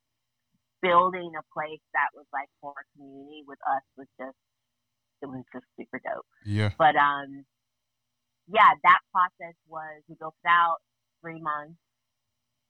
building 0.82 1.32
a 1.36 1.43
place 1.51 1.84
that 1.93 2.10
was 2.15 2.25
like 2.32 2.48
for 2.62 2.72
a 2.72 2.86
community 2.96 3.43
with 3.48 3.60
us 3.67 3.84
was 3.98 4.08
just 4.20 4.38
it 5.22 5.27
was 5.27 5.43
just 5.53 5.65
super 5.79 6.00
dope. 6.03 6.27
Yeah. 6.46 6.72
But 6.77 6.96
um 6.96 7.46
yeah, 8.48 8.75
that 8.84 9.00
process 9.12 9.55
was 9.67 10.03
we 10.08 10.15
built 10.20 10.36
it 10.43 10.50
out 10.50 10.79
three 11.22 11.39
months. 11.39 11.79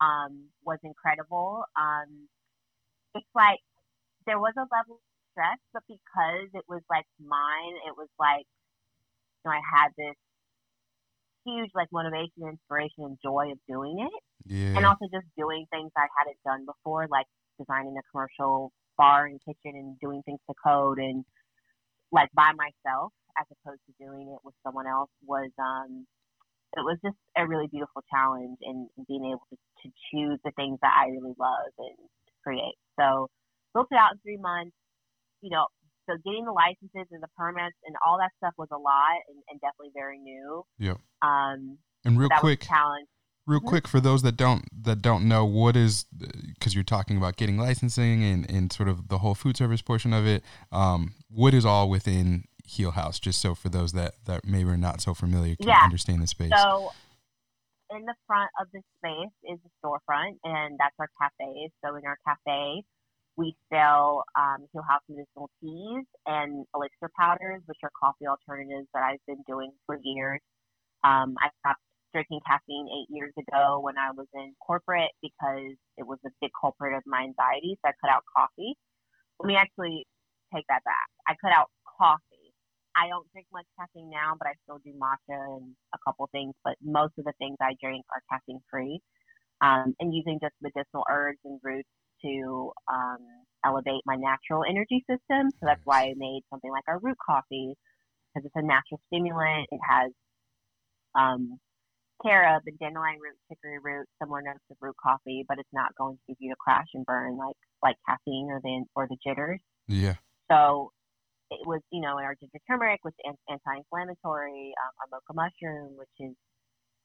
Um, 0.01 0.49
was 0.65 0.79
incredible. 0.83 1.65
Um 1.77 2.29
it's 3.15 3.29
like 3.35 3.61
there 4.25 4.39
was 4.39 4.53
a 4.57 4.65
level 4.73 4.97
of 4.97 5.05
stress, 5.31 5.61
but 5.73 5.83
because 5.87 6.49
it 6.53 6.65
was 6.67 6.81
like 6.89 7.05
mine, 7.19 7.75
it 7.85 7.93
was 7.97 8.09
like 8.19 8.45
you 9.43 9.51
know, 9.51 9.57
I 9.57 9.61
had 9.63 9.89
this 9.97 10.15
huge 11.45 11.71
like 11.75 11.87
motivation, 11.91 12.47
inspiration, 12.47 13.03
and 13.03 13.17
joy 13.23 13.51
of 13.51 13.59
doing 13.67 13.99
it. 13.99 14.21
Yeah. 14.45 14.77
And 14.77 14.85
also 14.85 15.05
just 15.11 15.27
doing 15.37 15.65
things 15.71 15.91
I 15.97 16.07
hadn't 16.17 16.37
done 16.45 16.65
before, 16.65 17.07
like 17.09 17.27
designing 17.59 17.95
a 17.97 18.03
commercial 18.11 18.71
bar 18.97 19.25
and 19.25 19.39
kitchen 19.39 19.75
and 19.77 19.99
doing 19.99 20.21
things 20.25 20.39
to 20.49 20.55
code 20.63 20.99
and 20.99 21.25
like 22.11 22.29
by 22.35 22.51
myself 22.53 23.11
as 23.39 23.45
opposed 23.49 23.81
to 23.87 24.05
doing 24.05 24.29
it 24.29 24.39
with 24.43 24.53
someone 24.63 24.85
else 24.85 25.09
was 25.25 25.49
um 25.57 26.05
it 26.77 26.81
was 26.81 26.97
just 27.03 27.17
a 27.37 27.47
really 27.47 27.67
beautiful 27.67 28.01
challenge 28.09 28.57
and 28.61 28.89
being 29.07 29.25
able 29.25 29.45
to, 29.49 29.57
to 29.81 29.89
choose 30.09 30.39
the 30.43 30.51
things 30.55 30.79
that 30.81 30.93
I 30.93 31.09
really 31.09 31.33
love 31.37 31.69
and 31.77 31.97
create. 32.43 32.77
So 32.99 33.29
built 33.73 33.87
it 33.91 33.97
out 33.97 34.13
in 34.13 34.19
three 34.25 34.37
months, 34.37 34.73
you 35.41 35.51
know, 35.51 35.67
so 36.09 36.17
getting 36.25 36.45
the 36.45 36.51
licenses 36.51 37.07
and 37.11 37.21
the 37.21 37.27
permits 37.37 37.75
and 37.85 37.95
all 38.05 38.17
that 38.17 38.31
stuff 38.37 38.53
was 38.57 38.69
a 38.71 38.77
lot 38.77 39.19
and, 39.29 39.37
and 39.49 39.61
definitely 39.61 39.91
very 39.93 40.19
new. 40.19 40.63
Yep. 40.79 40.97
Um, 41.21 41.77
and 42.05 42.19
real 42.19 42.29
quick, 42.39 42.61
challenge. 42.61 43.07
Real 43.45 43.59
mm-hmm. 43.59 43.69
quick 43.69 43.87
for 43.87 43.99
those 43.99 44.21
that 44.23 44.37
don't 44.37 44.63
that 44.83 45.01
don't 45.01 45.27
know 45.27 45.45
what 45.45 45.75
is 45.75 46.05
because 46.53 46.73
you're 46.73 46.83
talking 46.83 47.17
about 47.17 47.35
getting 47.35 47.57
licensing 47.57 48.23
and, 48.23 48.49
and 48.49 48.71
sort 48.71 48.87
of 48.87 49.09
the 49.09 49.17
whole 49.17 49.35
food 49.35 49.57
service 49.57 49.81
portion 49.81 50.13
of 50.13 50.25
it. 50.25 50.43
Um, 50.71 51.15
what 51.29 51.53
is 51.53 51.65
all 51.65 51.89
within 51.89 52.45
Heal 52.65 52.91
House? 52.91 53.19
Just 53.19 53.41
so 53.41 53.53
for 53.53 53.69
those 53.69 53.91
that 53.93 54.13
that 54.25 54.45
maybe 54.45 54.69
are 54.69 54.77
not 54.77 55.01
so 55.01 55.13
familiar 55.13 55.55
can 55.55 55.67
yeah. 55.67 55.81
understand 55.83 56.21
the 56.21 56.27
space. 56.27 56.51
So 56.55 56.91
in 57.89 58.05
the 58.05 58.15
front 58.27 58.49
of 58.59 58.67
the 58.73 58.81
space 58.97 59.33
is 59.43 59.59
the 59.63 59.69
storefront, 59.83 60.37
and 60.43 60.77
that's 60.79 60.95
our 60.99 61.09
cafe. 61.21 61.69
So 61.83 61.95
in 61.95 62.03
our 62.05 62.17
cafe, 62.25 62.83
we 63.35 63.55
sell 63.71 64.23
um, 64.37 64.67
Heal 64.71 64.83
House 64.87 65.01
medicinal 65.09 65.49
teas 65.61 66.05
and 66.25 66.65
elixir 66.75 67.09
powders, 67.19 67.61
which 67.65 67.79
are 67.83 67.91
coffee 67.99 68.27
alternatives 68.27 68.87
that 68.93 69.03
I've 69.03 69.25
been 69.27 69.43
doing 69.47 69.71
for 69.85 69.97
years. 70.03 70.39
Um, 71.03 71.35
I 71.41 71.49
stopped 71.59 71.81
drinking 72.13 72.41
caffeine 72.45 72.87
eight 72.93 73.09
years 73.09 73.33
ago 73.37 73.81
when 73.81 73.97
I 73.97 74.11
was 74.11 74.27
in 74.35 74.53
corporate 74.61 75.09
because 75.21 75.73
it 75.97 76.05
was 76.05 76.19
a 76.25 76.29
big 76.41 76.51
culprit 76.59 76.93
of 76.95 77.01
my 77.05 77.25
anxiety. 77.25 77.77
So 77.81 77.89
I 77.89 77.93
cut 77.99 78.13
out 78.13 78.23
coffee. 78.29 78.77
Let 79.39 79.47
me 79.47 79.55
actually 79.55 80.05
take 80.53 80.65
that 80.69 80.83
back. 80.85 81.09
I 81.27 81.33
cut 81.41 81.51
out 81.51 81.67
coffee. 81.97 82.53
I 82.95 83.09
don't 83.09 83.25
drink 83.33 83.47
much 83.51 83.65
caffeine 83.79 84.11
now, 84.11 84.37
but 84.37 84.47
I 84.47 84.53
still 84.63 84.77
do 84.85 84.93
matcha 84.93 85.57
and 85.57 85.73
a 85.95 85.97
couple 86.05 86.29
things. 86.31 86.53
But 86.63 86.77
most 86.85 87.17
of 87.17 87.25
the 87.25 87.33
things 87.39 87.57
I 87.59 87.73
drink 87.81 88.05
are 88.13 88.21
caffeine 88.29 88.61
free. 88.69 89.01
Um, 89.61 89.95
and 89.99 90.13
using 90.13 90.39
just 90.41 90.53
medicinal 90.61 91.03
herbs 91.09 91.39
and 91.45 91.59
roots 91.63 91.89
to 92.23 92.71
um, 92.91 93.19
elevate 93.65 94.01
my 94.05 94.15
natural 94.15 94.63
energy 94.67 95.03
system. 95.09 95.49
So 95.59 95.63
that's 95.63 95.81
why 95.83 96.03
I 96.03 96.13
made 96.17 96.41
something 96.49 96.71
like 96.71 96.83
our 96.87 96.99
root 96.99 97.17
coffee 97.23 97.75
because 98.33 98.45
it's 98.45 98.55
a 98.55 98.61
natural 98.61 98.99
stimulant. 99.07 99.67
It 99.71 99.79
has 99.87 100.11
um, 101.15 101.59
carob 102.23 102.63
and 102.65 102.77
dandelion 102.79 103.19
root, 103.19 103.37
chicory 103.49 103.79
root, 103.83 104.07
similar 104.21 104.41
notes 104.41 104.63
of 104.71 104.77
root 104.81 104.95
coffee, 105.01 105.45
but 105.47 105.59
it's 105.59 105.73
not 105.73 105.95
going 105.97 106.15
to 106.15 106.21
give 106.27 106.37
you 106.39 106.49
the 106.49 106.55
crash 106.59 106.87
and 106.93 107.05
burn 107.05 107.37
like 107.37 107.55
like 107.81 107.95
caffeine 108.07 108.49
or 108.49 108.59
the 108.63 108.85
or 108.95 109.07
the 109.07 109.17
jitters. 109.25 109.59
Yeah. 109.87 110.15
So 110.49 110.91
it 111.51 111.67
was, 111.67 111.81
you 111.91 112.01
know, 112.01 112.17
our 112.17 112.35
ginger 112.39 112.59
turmeric, 112.67 112.99
which 113.03 113.15
is 113.25 113.35
anti-inflammatory, 113.49 114.73
um, 114.81 114.91
our 115.01 115.07
mocha 115.11 115.33
mushroom, 115.33 115.97
which 115.97 116.15
is 116.19 116.35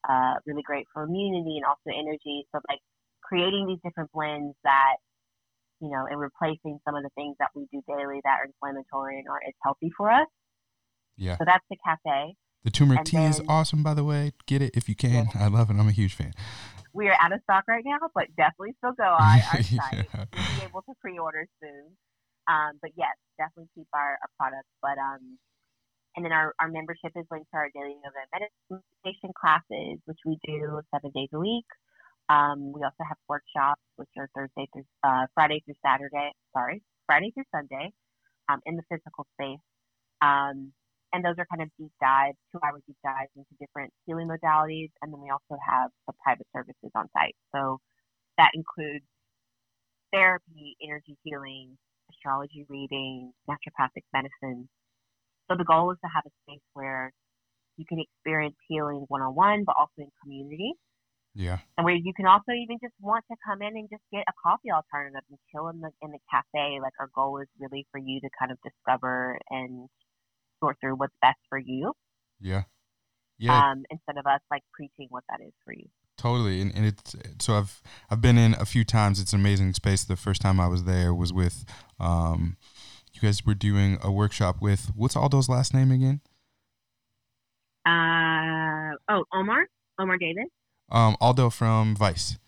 uh, 0.08 0.34
really 0.46 0.62
great 0.62 0.86
for 0.92 1.02
immunity 1.04 1.56
and 1.56 1.64
also 1.64 1.90
energy. 1.92 2.46
So 2.54 2.60
like 2.68 2.80
creating 3.22 3.66
these 3.66 3.78
different 3.84 4.10
blends 4.12 4.56
that 4.64 4.96
you 5.80 5.90
know, 5.90 6.06
and 6.10 6.18
replacing 6.18 6.78
some 6.84 6.94
of 6.94 7.02
the 7.02 7.10
things 7.14 7.36
that 7.38 7.48
we 7.54 7.66
do 7.72 7.82
daily 7.86 8.20
that 8.24 8.38
are 8.40 8.46
inflammatory 8.46 9.18
and 9.18 9.28
are 9.28 9.40
is 9.46 9.54
healthy 9.62 9.90
for 9.96 10.10
us. 10.10 10.26
Yeah. 11.16 11.36
So 11.38 11.44
that's 11.44 11.64
the 11.70 11.76
cafe. 11.84 12.34
The 12.64 12.70
turmeric 12.70 13.04
tea 13.04 13.16
then, 13.16 13.30
is 13.30 13.40
awesome, 13.48 13.82
by 13.82 13.94
the 13.94 14.04
way. 14.04 14.32
Get 14.46 14.62
it 14.62 14.76
if 14.76 14.88
you 14.88 14.94
can. 14.94 15.28
Yeah. 15.34 15.44
I 15.44 15.48
love 15.48 15.70
it. 15.70 15.76
I'm 15.78 15.88
a 15.88 15.92
huge 15.92 16.14
fan. 16.14 16.32
We 16.92 17.08
are 17.08 17.16
out 17.20 17.32
of 17.32 17.40
stock 17.42 17.64
right 17.68 17.84
now, 17.84 17.98
but 18.14 18.26
definitely 18.36 18.74
still 18.78 18.92
go 18.92 19.04
on 19.04 19.40
our 19.54 19.62
site. 19.62 20.06
We'll 20.12 20.26
be 20.32 20.64
able 20.64 20.82
to 20.82 20.94
pre-order 21.00 21.46
soon. 21.62 21.96
Um, 22.48 22.78
but 22.80 22.90
yes, 22.96 23.14
definitely 23.36 23.68
keep 23.74 23.86
our, 23.94 24.18
our 24.18 24.30
products. 24.38 24.68
But 24.82 24.98
um, 24.98 25.38
and 26.16 26.24
then 26.24 26.32
our, 26.32 26.54
our 26.58 26.68
membership 26.68 27.12
is 27.14 27.24
linked 27.30 27.50
to 27.52 27.56
our 27.58 27.70
daily 27.74 27.94
yoga 28.02 28.50
meditation 28.70 29.30
classes, 29.38 30.00
which 30.06 30.18
we 30.26 30.38
do 30.44 30.80
seven 30.92 31.12
days 31.14 31.28
a 31.32 31.38
week. 31.38 31.66
Um, 32.28 32.72
we 32.72 32.82
also 32.82 33.04
have 33.08 33.16
workshops, 33.28 33.80
which 33.96 34.08
are 34.18 34.28
Thursday 34.34 34.68
through 34.72 34.84
uh, 35.02 35.26
Friday 35.34 35.62
through 35.64 35.74
Saturday. 35.84 36.32
Sorry, 36.54 36.82
Friday 37.06 37.30
through 37.32 37.48
Sunday, 37.54 37.90
um, 38.48 38.60
in 38.66 38.76
the 38.76 38.82
physical 38.90 39.26
space. 39.34 39.64
Um, 40.20 40.72
and 41.12 41.24
those 41.24 41.36
are 41.38 41.46
kind 41.46 41.62
of 41.62 41.70
deep 41.78 41.92
dives, 42.02 42.36
two-hour 42.52 42.80
deep 42.86 42.96
dives 43.02 43.30
into 43.34 43.48
different 43.58 43.92
healing 44.04 44.28
modalities. 44.28 44.90
And 45.00 45.12
then 45.12 45.20
we 45.20 45.30
also 45.30 45.56
have 45.66 45.90
the 46.06 46.12
private 46.22 46.46
services 46.54 46.92
on 46.94 47.08
site. 47.16 47.36
So 47.54 47.80
that 48.36 48.50
includes 48.54 49.04
therapy, 50.12 50.76
energy 50.84 51.16
healing, 51.24 51.78
astrology 52.12 52.66
reading, 52.68 53.32
naturopathic 53.48 54.04
medicine. 54.12 54.68
So 55.50 55.56
the 55.56 55.64
goal 55.64 55.92
is 55.92 55.98
to 56.04 56.10
have 56.14 56.24
a 56.26 56.30
space 56.44 56.64
where 56.74 57.12
you 57.78 57.86
can 57.88 58.00
experience 58.00 58.56
healing 58.68 59.04
one-on-one, 59.08 59.64
but 59.64 59.76
also 59.78 59.92
in 59.98 60.10
community. 60.22 60.74
Yeah. 61.38 61.58
And 61.76 61.84
where 61.84 61.94
you 61.94 62.12
can 62.14 62.26
also 62.26 62.50
even 62.50 62.78
just 62.82 62.94
want 63.00 63.24
to 63.30 63.36
come 63.46 63.62
in 63.62 63.76
and 63.76 63.88
just 63.88 64.02
get 64.12 64.24
a 64.28 64.32
coffee 64.42 64.72
alternative 64.72 65.22
and 65.30 65.38
chill 65.52 65.68
in 65.68 65.80
the 65.80 65.90
in 66.02 66.10
the 66.10 66.18
cafe. 66.28 66.80
Like 66.82 66.94
our 66.98 67.08
goal 67.14 67.40
is 67.40 67.46
really 67.60 67.86
for 67.92 67.98
you 67.98 68.20
to 68.20 68.28
kind 68.36 68.50
of 68.50 68.58
discover 68.60 69.38
and 69.48 69.88
sort 70.58 70.78
through 70.80 70.96
what's 70.96 71.14
best 71.22 71.38
for 71.48 71.56
you. 71.56 71.92
Yeah. 72.40 72.64
Yeah. 73.38 73.56
Um, 73.56 73.84
instead 73.88 74.18
of 74.18 74.26
us 74.26 74.40
like 74.50 74.64
preaching 74.72 75.06
what 75.10 75.22
that 75.30 75.40
is 75.40 75.52
for 75.64 75.72
you. 75.72 75.84
Totally, 76.16 76.60
and, 76.60 76.74
and 76.74 76.84
it's 76.84 77.14
so 77.38 77.54
I've 77.54 77.80
I've 78.10 78.20
been 78.20 78.36
in 78.36 78.54
a 78.54 78.64
few 78.64 78.82
times. 78.82 79.20
It's 79.20 79.32
an 79.32 79.38
amazing 79.38 79.72
space. 79.74 80.02
The 80.02 80.16
first 80.16 80.42
time 80.42 80.58
I 80.58 80.66
was 80.66 80.82
there 80.82 81.14
was 81.14 81.32
with, 81.32 81.64
um, 82.00 82.56
you 83.12 83.20
guys 83.20 83.46
were 83.46 83.54
doing 83.54 83.98
a 84.02 84.10
workshop 84.10 84.56
with 84.60 84.90
what's 84.96 85.14
Aldo's 85.14 85.48
last 85.48 85.72
name 85.72 85.92
again? 85.92 86.20
Uh 87.86 88.96
oh, 89.08 89.24
Omar 89.32 89.68
Omar 90.00 90.18
Davis. 90.18 90.48
Um, 90.90 91.16
Aldo 91.20 91.50
from 91.50 91.94
Vice. 91.94 92.38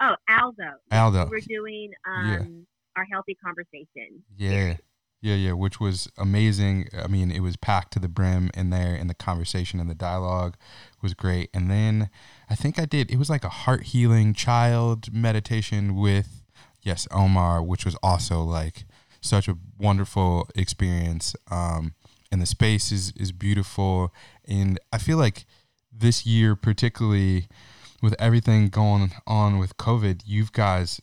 Oh, 0.00 0.14
Aldo. 0.28 0.74
Aldo. 0.92 1.28
We're 1.30 1.40
doing 1.40 1.90
um, 2.06 2.28
yeah. 2.28 3.00
our 3.00 3.04
healthy 3.10 3.36
conversation. 3.42 4.22
Yeah. 4.36 4.50
Series. 4.50 4.76
Yeah, 5.20 5.34
yeah, 5.34 5.52
which 5.52 5.80
was 5.80 6.08
amazing. 6.16 6.88
I 6.96 7.08
mean, 7.08 7.32
it 7.32 7.40
was 7.40 7.56
packed 7.56 7.92
to 7.94 7.98
the 7.98 8.08
brim 8.08 8.50
in 8.54 8.70
there, 8.70 8.94
and 8.94 9.10
the 9.10 9.14
conversation 9.14 9.80
and 9.80 9.90
the 9.90 9.94
dialogue 9.94 10.56
was 11.02 11.12
great. 11.12 11.50
And 11.52 11.68
then 11.68 12.08
I 12.48 12.54
think 12.54 12.78
I 12.78 12.84
did, 12.84 13.10
it 13.10 13.18
was 13.18 13.28
like 13.28 13.42
a 13.42 13.48
heart 13.48 13.82
healing 13.82 14.32
child 14.32 15.12
meditation 15.12 15.96
with, 15.96 16.44
yes, 16.82 17.08
Omar, 17.10 17.60
which 17.64 17.84
was 17.84 17.96
also 18.00 18.42
like 18.42 18.84
such 19.20 19.48
a 19.48 19.58
wonderful 19.76 20.48
experience. 20.54 21.34
Um, 21.50 21.94
and 22.30 22.40
the 22.40 22.46
space 22.46 22.92
is, 22.92 23.12
is 23.16 23.32
beautiful. 23.32 24.14
And 24.46 24.78
I 24.92 24.98
feel 24.98 25.18
like 25.18 25.46
this 25.92 26.26
year, 26.26 26.54
particularly, 26.54 27.48
with 28.02 28.14
everything 28.18 28.68
going 28.68 29.12
on 29.26 29.58
with 29.58 29.76
COVID, 29.76 30.22
you've 30.24 30.52
guys, 30.52 31.00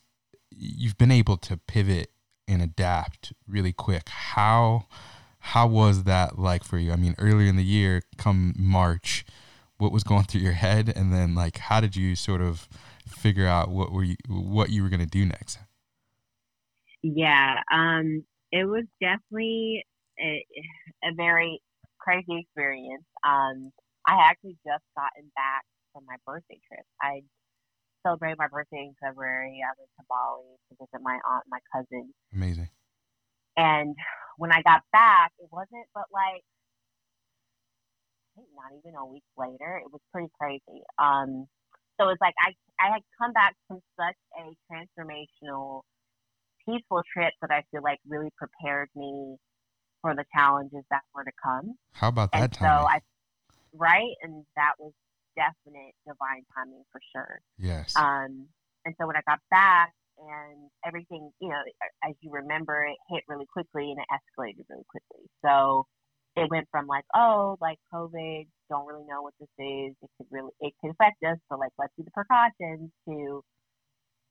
you've 0.49 0.97
been 0.97 1.11
able 1.11 1.37
to 1.37 1.57
pivot 1.57 2.11
and 2.47 2.61
adapt 2.61 3.33
really 3.47 3.73
quick. 3.73 4.09
How 4.09 4.87
how 5.39 5.67
was 5.67 6.03
that 6.03 6.39
like 6.39 6.63
for 6.63 6.77
you? 6.77 6.91
I 6.91 6.95
mean, 6.95 7.15
earlier 7.19 7.47
in 7.47 7.55
the 7.55 7.63
year, 7.63 8.01
come 8.17 8.53
March, 8.57 9.25
what 9.77 9.91
was 9.91 10.03
going 10.03 10.23
through 10.23 10.41
your 10.41 10.53
head, 10.53 10.91
and 10.95 11.13
then 11.13 11.35
like 11.35 11.57
how 11.57 11.81
did 11.81 11.95
you 11.95 12.15
sort 12.15 12.41
of 12.41 12.67
figure 13.07 13.47
out 13.47 13.69
what 13.69 13.91
were 13.91 14.03
you 14.03 14.15
what 14.27 14.69
you 14.69 14.83
were 14.83 14.89
going 14.89 15.01
to 15.01 15.05
do 15.05 15.25
next? 15.25 15.59
Yeah, 17.03 17.57
um, 17.71 18.23
it 18.51 18.65
was 18.65 18.85
definitely 18.99 19.85
a, 20.19 20.45
a 21.03 21.13
very 21.15 21.61
crazy 21.99 22.39
experience. 22.39 23.03
Um, 23.27 23.71
I 24.07 24.27
actually 24.29 24.57
just 24.65 24.83
gotten 24.95 25.31
back 25.35 25.63
from 25.95 26.03
my 26.03 26.19
birthday 26.27 26.59
trip. 26.67 26.83
I 27.01 27.23
celebrated 28.03 28.37
my 28.37 28.51
birthday 28.51 28.91
in 28.91 28.95
February. 28.99 29.63
I 29.63 29.71
went 29.79 29.89
to 29.95 30.03
Bali 30.11 30.59
to 30.67 30.75
visit 30.75 30.99
my 31.01 31.15
aunt, 31.15 31.47
my 31.47 31.63
cousin. 31.71 32.11
Amazing. 32.35 32.67
And 33.55 33.95
when 34.35 34.51
I 34.51 34.61
got 34.61 34.83
back, 34.91 35.31
it 35.39 35.47
wasn't 35.49 35.87
but 35.95 36.11
like 36.11 36.43
I 38.35 38.43
think 38.43 38.51
not 38.51 38.75
even 38.75 38.99
a 38.99 39.05
week 39.07 39.23
later. 39.39 39.79
It 39.79 39.87
was 39.87 40.03
pretty 40.11 40.27
crazy. 40.35 40.83
Um, 40.99 41.47
so 41.95 42.09
it's 42.09 42.19
like 42.19 42.35
I 42.43 42.51
I 42.75 42.91
had 42.91 43.01
come 43.17 43.31
back 43.31 43.55
from 43.67 43.79
such 43.95 44.19
a 44.35 44.51
transformational, 44.67 45.81
peaceful 46.67 47.01
trip 47.13 47.31
that 47.39 47.51
I 47.51 47.63
feel 47.71 47.81
like 47.81 47.99
really 48.05 48.31
prepared 48.37 48.89
me 48.93 49.37
for 50.01 50.13
the 50.13 50.25
challenges 50.35 50.83
that 50.91 51.01
were 51.15 51.23
to 51.23 51.31
come. 51.41 51.75
How 51.93 52.09
about 52.09 52.33
that 52.33 52.41
and 52.43 52.51
time? 52.51 52.67
So 52.67 52.85
I, 52.85 52.99
right, 53.73 54.11
and 54.21 54.43
that 54.57 54.73
was 54.77 54.91
definite 55.35 55.93
divine 56.07 56.43
timing 56.55 56.83
for 56.91 57.01
sure. 57.13 57.39
Yes. 57.57 57.95
Um, 57.95 58.47
and 58.85 58.95
so 58.99 59.07
when 59.07 59.15
I 59.15 59.21
got 59.27 59.39
back 59.49 59.93
and 60.17 60.69
everything, 60.85 61.31
you 61.41 61.49
know, 61.49 61.61
as 62.03 62.15
you 62.21 62.31
remember, 62.31 62.85
it 62.85 62.97
hit 63.09 63.23
really 63.27 63.45
quickly 63.51 63.91
and 63.91 63.99
it 63.99 64.07
escalated 64.11 64.65
really 64.69 64.85
quickly. 64.89 65.27
So 65.43 65.85
it 66.35 66.49
went 66.49 66.67
from 66.71 66.87
like, 66.87 67.05
oh, 67.15 67.57
like 67.61 67.77
COVID, 67.93 68.47
don't 68.69 68.85
really 68.85 69.05
know 69.07 69.21
what 69.21 69.33
this 69.39 69.49
is. 69.59 69.95
It 70.01 70.09
could 70.17 70.27
really, 70.31 70.51
it 70.59 70.73
could 70.81 70.91
affect 70.91 71.23
us. 71.23 71.37
So 71.51 71.57
like, 71.57 71.71
let's 71.79 71.93
do 71.97 72.03
the 72.03 72.11
precautions 72.11 72.91
to 73.07 73.41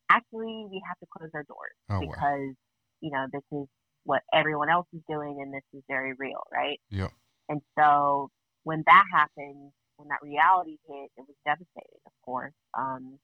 actually, 0.09 0.67
we 0.69 0.81
have 0.87 0.97
to 0.99 1.05
close 1.15 1.31
our 1.33 1.43
doors 1.43 1.75
oh, 1.89 1.99
because, 1.99 2.53
wow. 2.53 3.01
you 3.01 3.11
know, 3.11 3.25
this 3.31 3.43
is 3.51 3.67
what 4.03 4.21
everyone 4.33 4.69
else 4.69 4.87
is 4.93 5.01
doing 5.09 5.39
and 5.41 5.53
this 5.53 5.63
is 5.73 5.83
very 5.87 6.13
real, 6.17 6.43
right? 6.53 6.79
Yeah. 6.89 7.09
And 7.49 7.61
so 7.77 8.29
when 8.63 8.83
that 8.85 9.03
happened, 9.11 9.71
when 9.97 10.09
that 10.09 10.21
reality 10.21 10.77
hit, 10.87 11.09
it 11.17 11.25
was 11.27 11.35
devastating, 11.45 12.03
of 12.05 12.13
course. 12.23 12.53
Um, 12.77 13.19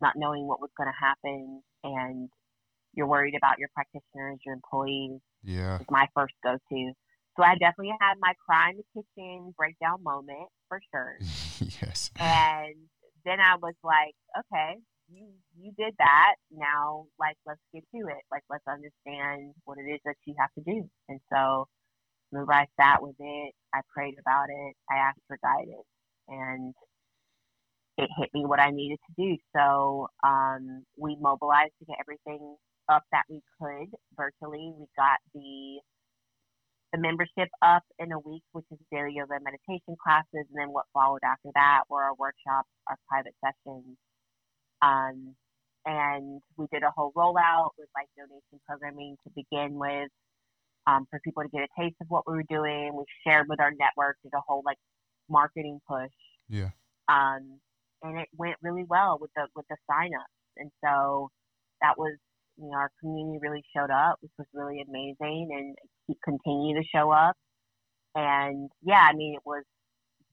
not 0.00 0.14
knowing 0.16 0.46
what 0.46 0.60
was 0.60 0.70
going 0.76 0.88
to 0.88 0.98
happen 0.98 1.62
and 1.82 2.28
you're 2.94 3.06
worried 3.06 3.34
about 3.36 3.58
your 3.58 3.68
practitioners, 3.74 4.38
your 4.44 4.54
employees. 4.54 5.20
Yeah. 5.42 5.78
Was 5.78 5.86
my 5.90 6.08
first 6.14 6.34
go 6.42 6.56
to. 6.56 6.92
So 7.36 7.44
I 7.44 7.54
definitely 7.54 7.94
had 8.00 8.14
my 8.20 8.34
cry 8.44 8.70
in 8.70 8.78
the 8.78 9.02
kitchen 9.02 9.54
breakdown 9.56 10.02
moment 10.02 10.48
for 10.68 10.80
sure. 10.92 11.18
yes. 11.82 12.10
And 12.18 12.74
then 13.24 13.38
I 13.40 13.56
was 13.56 13.74
like, 13.84 14.14
okay, 14.36 14.78
you 15.08 15.28
you 15.56 15.72
did 15.78 15.94
that. 15.98 16.34
Now, 16.50 17.06
like, 17.18 17.36
let's 17.46 17.60
get 17.72 17.84
to 17.94 18.08
it. 18.08 18.22
Like, 18.30 18.42
let's 18.50 18.66
understand 18.66 19.54
what 19.64 19.78
it 19.78 19.88
is 19.90 20.00
that 20.04 20.16
you 20.26 20.34
have 20.38 20.50
to 20.54 20.62
do. 20.62 20.88
And 21.08 21.20
so, 21.32 21.68
whenever 22.30 22.52
I 22.52 22.66
sat 22.76 23.02
with 23.02 23.16
it, 23.18 23.54
I 23.74 23.80
prayed 23.94 24.16
about 24.20 24.46
it. 24.48 24.74
I 24.90 24.96
asked 24.96 25.20
for 25.26 25.38
guidance, 25.42 25.86
and 26.28 26.74
it 27.98 28.10
hit 28.18 28.30
me 28.34 28.44
what 28.46 28.60
I 28.60 28.70
needed 28.70 28.98
to 29.08 29.14
do. 29.16 29.36
So, 29.56 30.08
um, 30.24 30.84
we 30.96 31.16
mobilized 31.20 31.72
to 31.80 31.86
get 31.86 31.98
everything 32.00 32.56
up 32.88 33.02
that 33.12 33.24
we 33.28 33.40
could 33.60 33.88
virtually. 34.16 34.72
We 34.78 34.86
got 34.96 35.18
the 35.34 35.80
the 36.92 36.98
membership 36.98 37.48
up 37.62 37.82
in 37.98 38.12
a 38.12 38.18
week, 38.18 38.42
which 38.52 38.64
is 38.72 38.78
daily 38.90 39.12
yoga 39.16 39.38
meditation 39.42 39.96
classes. 40.02 40.48
And 40.48 40.56
then 40.56 40.68
what 40.72 40.86
followed 40.94 41.20
after 41.24 41.50
that 41.54 41.82
were 41.90 42.02
our 42.02 42.14
workshops, 42.14 42.68
our 42.88 42.96
private 43.08 43.34
sessions. 43.44 43.96
Um, 44.80 45.34
and 45.84 46.40
we 46.56 46.66
did 46.72 46.82
a 46.82 46.90
whole 46.94 47.12
rollout 47.16 47.70
with 47.78 47.88
like 47.94 48.08
donation 48.16 48.60
programming 48.66 49.16
to 49.24 49.30
begin 49.34 49.74
with 49.74 50.08
um, 50.88 51.06
for 51.10 51.20
people 51.20 51.42
to 51.42 51.48
get 51.50 51.62
a 51.62 51.80
taste 51.80 51.96
of 52.00 52.06
what 52.08 52.24
we 52.26 52.34
were 52.34 52.48
doing. 52.48 52.96
We 52.96 53.04
shared 53.26 53.46
with 53.48 53.60
our 53.60 53.70
network, 53.70 54.16
did 54.22 54.32
a 54.34 54.40
whole 54.46 54.62
like 54.64 54.78
marketing 55.28 55.80
push. 55.88 56.10
Yeah. 56.48 56.70
Um, 57.08 57.60
and 58.02 58.18
it 58.20 58.28
went 58.36 58.56
really 58.62 58.84
well 58.88 59.18
with 59.20 59.30
the 59.36 59.46
with 59.54 59.66
the 59.68 59.76
signups. 59.90 60.32
And 60.56 60.70
so 60.82 61.30
that 61.82 61.98
was 61.98 62.16
you 62.56 62.70
know, 62.70 62.76
our 62.76 62.90
community 63.00 63.38
really 63.40 63.62
showed 63.76 63.90
up, 63.90 64.18
which 64.20 64.32
was 64.38 64.46
really 64.52 64.82
amazing, 64.88 65.48
and 65.52 65.76
keep 66.06 66.18
continue 66.24 66.80
to 66.80 66.86
show 66.88 67.10
up. 67.10 67.36
And 68.14 68.70
yeah, 68.82 69.06
I 69.08 69.14
mean, 69.14 69.34
it 69.34 69.42
was 69.44 69.64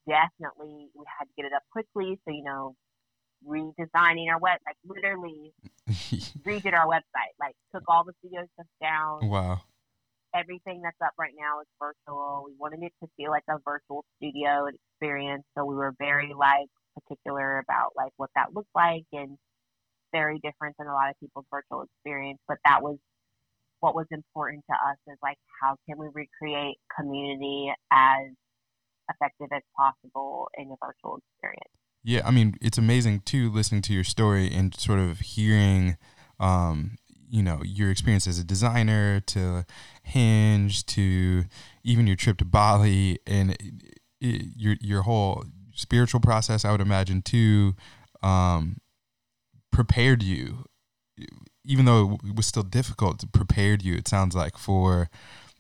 definitely 0.08 0.88
we 0.96 1.04
had 1.20 1.26
to 1.26 1.32
get 1.38 1.46
it 1.46 1.54
up 1.54 1.64
quickly. 1.72 2.20
So 2.26 2.34
you 2.34 2.44
know, 2.44 2.76
redesigning 3.48 4.30
our 4.30 4.40
web, 4.40 4.60
like 4.66 4.78
literally 4.88 5.54
redid 6.46 6.74
our 6.74 6.88
website, 6.88 7.36
like 7.40 7.56
took 7.74 7.84
all 7.88 8.04
the 8.04 8.14
studio 8.20 8.48
stuff 8.54 8.68
down. 8.82 9.28
Wow. 9.28 9.62
Everything 10.36 10.82
that's 10.84 11.00
up 11.04 11.14
right 11.18 11.34
now 11.40 11.62
is 11.62 11.68
virtual. 11.80 12.44
We 12.46 12.54
wanted 12.60 12.84
it 12.84 12.92
to 13.02 13.10
feel 13.16 13.32
like 13.32 13.44
a 13.50 13.58
virtual 13.64 14.04
studio 14.18 14.68
experience, 14.68 15.44
so 15.58 15.64
we 15.66 15.76
were 15.76 15.94
very 15.98 16.34
like 16.38 16.68
particular 16.94 17.60
about 17.60 17.92
like 17.96 18.12
what 18.18 18.30
that 18.36 18.54
looked 18.54 18.74
like 18.76 19.06
and 19.14 19.38
very 20.12 20.40
different 20.40 20.76
than 20.78 20.88
a 20.88 20.94
lot 20.94 21.10
of 21.10 21.20
people's 21.20 21.46
virtual 21.52 21.84
experience, 21.84 22.40
but 22.48 22.58
that 22.66 22.82
was 22.82 22.98
what 23.80 23.96
was 23.96 24.08
important 24.12 24.64
to 24.70 24.74
us 24.74 24.98
is 25.08 25.18
like 25.22 25.38
how 25.62 25.76
can 25.88 25.98
we 25.98 26.08
recreate 26.14 26.78
community 26.98 27.72
as 27.92 28.32
effective 29.10 29.48
as 29.54 29.62
possible 29.76 30.48
in 30.58 30.66
a 30.66 30.76
virtual 30.84 31.20
experience. 31.20 31.74
Yeah, 32.04 32.22
I 32.26 32.32
mean, 32.32 32.56
it's 32.62 32.78
amazing 32.78 33.22
too 33.22 33.52
listening 33.52 33.82
to 33.84 33.94
your 33.94 34.04
story 34.04 34.52
and 34.54 34.74
sort 34.76 35.00
of 35.00 35.20
hearing 35.20 35.98
um, 36.40 36.98
you 37.30 37.44
know, 37.44 37.62
your 37.64 37.92
experience 37.92 38.28
as 38.28 38.40
a 38.40 38.44
designer 38.44 39.20
to 39.22 39.66
Hinge 40.04 40.86
to 40.88 41.46
even 41.84 42.08
your 42.08 42.16
trip 42.16 42.38
to 42.38 42.46
Bali 42.46 43.20
and 43.26 43.52
it, 43.52 43.62
it, 44.22 44.46
your 44.56 44.76
your 44.82 45.02
whole 45.04 45.46
spiritual 45.74 46.22
process, 46.22 46.64
I 46.64 46.72
would 46.72 46.82
imagine 46.82 47.22
too, 47.22 47.76
um, 48.24 48.78
prepared 49.72 50.24
you, 50.24 50.66
even 51.66 51.86
though 51.86 52.18
it 52.24 52.36
was 52.36 52.48
still 52.48 52.64
difficult, 52.64 53.30
prepared 53.34 53.82
you, 53.84 53.96
it 53.96 54.08
sounds 54.08 54.36
like, 54.36 54.58
for 54.58 55.10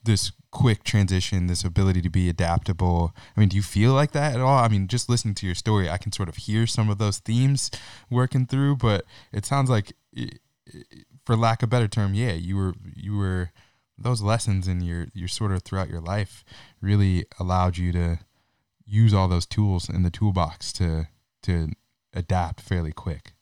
this 0.04 0.32
quick 0.51 0.84
transition, 0.84 1.47
this 1.47 1.65
ability 1.65 2.01
to 2.01 2.10
be 2.10 2.30
adaptable. 2.30 3.13
I 3.36 3.39
mean, 3.39 3.49
do 3.49 3.58
you 3.58 3.63
feel 3.63 3.91
like 3.91 4.12
that 4.12 4.36
at 4.36 4.39
all? 4.39 4.63
I 4.63 4.69
mean, 4.69 4.88
just 4.88 5.10
listening 5.10 5.36
to 5.36 5.45
your 5.45 5.56
story, 5.56 5.89
I 5.89 5.97
can 5.97 6.13
sort 6.13 6.30
of 6.30 6.38
hear 6.38 6.65
some 6.65 6.89
of 6.89 6.97
those 6.97 7.17
themes 7.17 7.69
working 8.10 8.45
through, 8.45 8.78
but 8.78 9.04
it 9.34 9.45
sounds 9.45 9.69
like, 9.69 9.93
for 11.26 11.36
lack 11.36 11.64
of 11.64 11.68
a 11.68 11.72
better 11.72 11.88
term, 11.88 12.14
yeah, 12.14 12.34
you 12.34 12.56
were 12.56 12.74
you 12.96 13.18
were 13.18 13.52
those 13.98 14.22
lessons 14.22 14.68
in 14.68 14.82
your 14.82 15.08
your 15.14 15.28
sort 15.28 15.52
of 15.52 15.64
throughout 15.64 15.90
your 15.90 16.02
life 16.02 16.44
really 16.82 17.26
allowed 17.40 17.78
you 17.78 17.92
to 17.92 18.20
use 18.86 19.14
all 19.14 19.28
those 19.28 19.46
tools 19.46 19.90
in 19.90 20.04
the 20.04 20.12
toolbox 20.12 20.72
to 20.74 21.08
to 21.44 21.70
adapt 22.14 22.62
fairly 22.62 22.92
quick. 22.92 23.34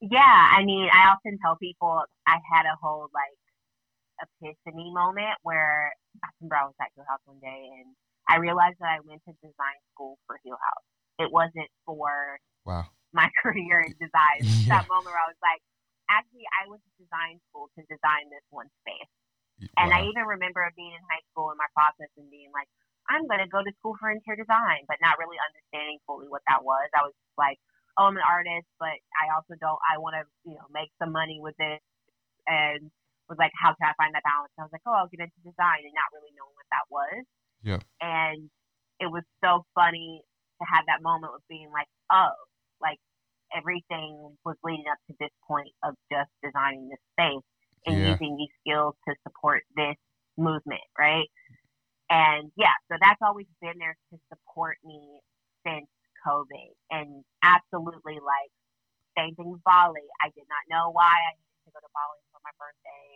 Yeah, 0.00 0.20
I 0.20 0.64
mean, 0.64 0.88
I 0.92 1.08
often 1.10 1.38
tell 1.42 1.56
people 1.56 2.02
I 2.26 2.38
had 2.52 2.64
a 2.66 2.76
whole 2.80 3.08
like 3.12 4.28
epiphany 4.42 4.92
moment 4.92 5.36
where 5.42 5.92
I 6.22 6.28
remember 6.40 6.56
I 6.56 6.64
was 6.64 6.74
at 6.80 6.88
Heal 6.94 7.04
House 7.08 7.20
one 7.24 7.40
day 7.40 7.68
and 7.80 7.94
I 8.28 8.36
realized 8.36 8.76
that 8.80 8.88
I 8.88 8.98
went 9.04 9.22
to 9.24 9.32
design 9.42 9.80
school 9.94 10.18
for 10.26 10.38
Heal 10.44 10.56
House. 10.56 10.84
It 11.18 11.32
wasn't 11.32 11.68
for 11.86 12.38
wow 12.66 12.86
my 13.12 13.28
career 13.42 13.80
in 13.80 13.94
design. 13.98 14.40
Yeah. 14.70 14.80
That 14.80 14.88
moment 14.88 15.06
where 15.06 15.18
I 15.18 15.26
was 15.26 15.40
like, 15.42 15.60
actually, 16.10 16.44
I 16.50 16.66
went 16.66 16.82
to 16.82 16.92
design 16.98 17.38
school 17.48 17.70
to 17.78 17.80
design 17.86 18.28
this 18.28 18.44
one 18.50 18.68
space. 18.82 19.10
And 19.76 19.92
I 19.92 20.08
even 20.08 20.24
remember 20.24 20.64
being 20.72 20.96
in 20.96 21.04
high 21.04 21.20
school 21.30 21.52
in 21.52 21.58
my 21.60 21.68
process 21.76 22.08
and 22.16 22.32
being 22.32 22.48
like, 22.50 22.68
I'm 23.12 23.28
going 23.28 23.44
to 23.44 23.50
go 23.50 23.60
to 23.60 23.72
school 23.76 23.92
for 24.00 24.08
interior 24.08 24.40
design, 24.40 24.88
but 24.88 24.96
not 25.04 25.20
really 25.20 25.36
understanding 25.36 26.00
fully 26.08 26.32
what 26.32 26.40
that 26.48 26.64
was. 26.64 26.88
I 26.96 27.04
was 27.04 27.12
like, 27.36 27.60
oh, 28.00 28.08
I'm 28.08 28.16
an 28.16 28.24
artist, 28.24 28.64
but 28.80 28.96
I 29.20 29.36
also 29.36 29.60
don't, 29.60 29.76
I 29.84 30.00
want 30.00 30.16
to, 30.16 30.24
you 30.48 30.56
know, 30.56 30.64
make 30.72 30.88
some 30.96 31.12
money 31.12 31.44
with 31.44 31.58
it. 31.60 31.80
And 32.48 32.88
was 33.28 33.38
like, 33.38 33.52
how 33.54 33.76
can 33.76 33.86
I 33.86 33.94
find 34.00 34.16
that 34.16 34.24
balance? 34.24 34.50
I 34.56 34.64
was 34.64 34.72
like, 34.72 34.82
oh, 34.88 34.96
I'll 34.96 35.12
get 35.12 35.22
into 35.22 35.40
design 35.44 35.86
and 35.86 35.94
not 35.94 36.10
really 36.10 36.32
knowing 36.34 36.56
what 36.56 36.70
that 36.72 36.86
was. 36.88 37.20
Yeah. 37.62 37.80
And 38.00 38.48
it 38.98 39.12
was 39.12 39.22
so 39.44 39.68
funny 39.76 40.24
to 40.58 40.64
have 40.64 40.88
that 40.88 41.04
moment 41.04 41.36
of 41.36 41.44
being 41.46 41.68
like, 41.70 41.88
oh, 42.10 42.34
like 42.80 42.98
everything 43.56 44.36
was 44.44 44.56
leading 44.64 44.84
up 44.90 44.98
to 45.08 45.16
this 45.20 45.30
point 45.46 45.70
of 45.84 45.94
just 46.10 46.30
designing 46.42 46.88
this 46.88 47.00
space 47.14 47.44
and 47.86 47.96
Yeah. 48.00 48.12
using 48.12 48.36
these 48.36 48.52
skills 48.60 48.94
to 49.08 49.14
support 49.22 49.62
this 49.76 49.96
movement, 50.36 50.84
right? 50.98 51.28
And 52.10 52.50
yeah, 52.56 52.74
so 52.90 52.96
that's 53.00 53.20
always 53.22 53.46
been 53.60 53.78
there 53.78 53.96
to 54.12 54.18
support 54.28 54.78
me 54.84 55.20
since 55.66 55.86
COVID. 56.26 56.72
And 56.90 57.24
absolutely 57.42 58.18
like, 58.20 58.52
same 59.16 59.34
thing 59.34 59.50
with 59.50 59.62
Bali. 59.64 60.04
I 60.22 60.28
did 60.34 60.46
not 60.48 60.64
know 60.70 60.90
why 60.90 61.10
I 61.10 61.30
needed 61.38 61.62
to 61.66 61.70
go 61.72 61.80
to 61.80 61.92
Bali 61.94 62.20
for 62.32 62.40
my 62.44 62.52
birthday 62.58 63.06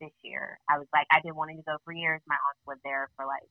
this 0.00 0.14
year. 0.22 0.58
I 0.68 0.78
was 0.78 0.88
like, 0.92 1.06
I've 1.12 1.22
been 1.22 1.36
wanting 1.36 1.58
to 1.58 1.66
go 1.66 1.76
for 1.84 1.92
years. 1.92 2.20
My 2.26 2.36
aunt 2.36 2.58
lived 2.66 2.82
there 2.84 3.08
for 3.16 3.26
like 3.26 3.46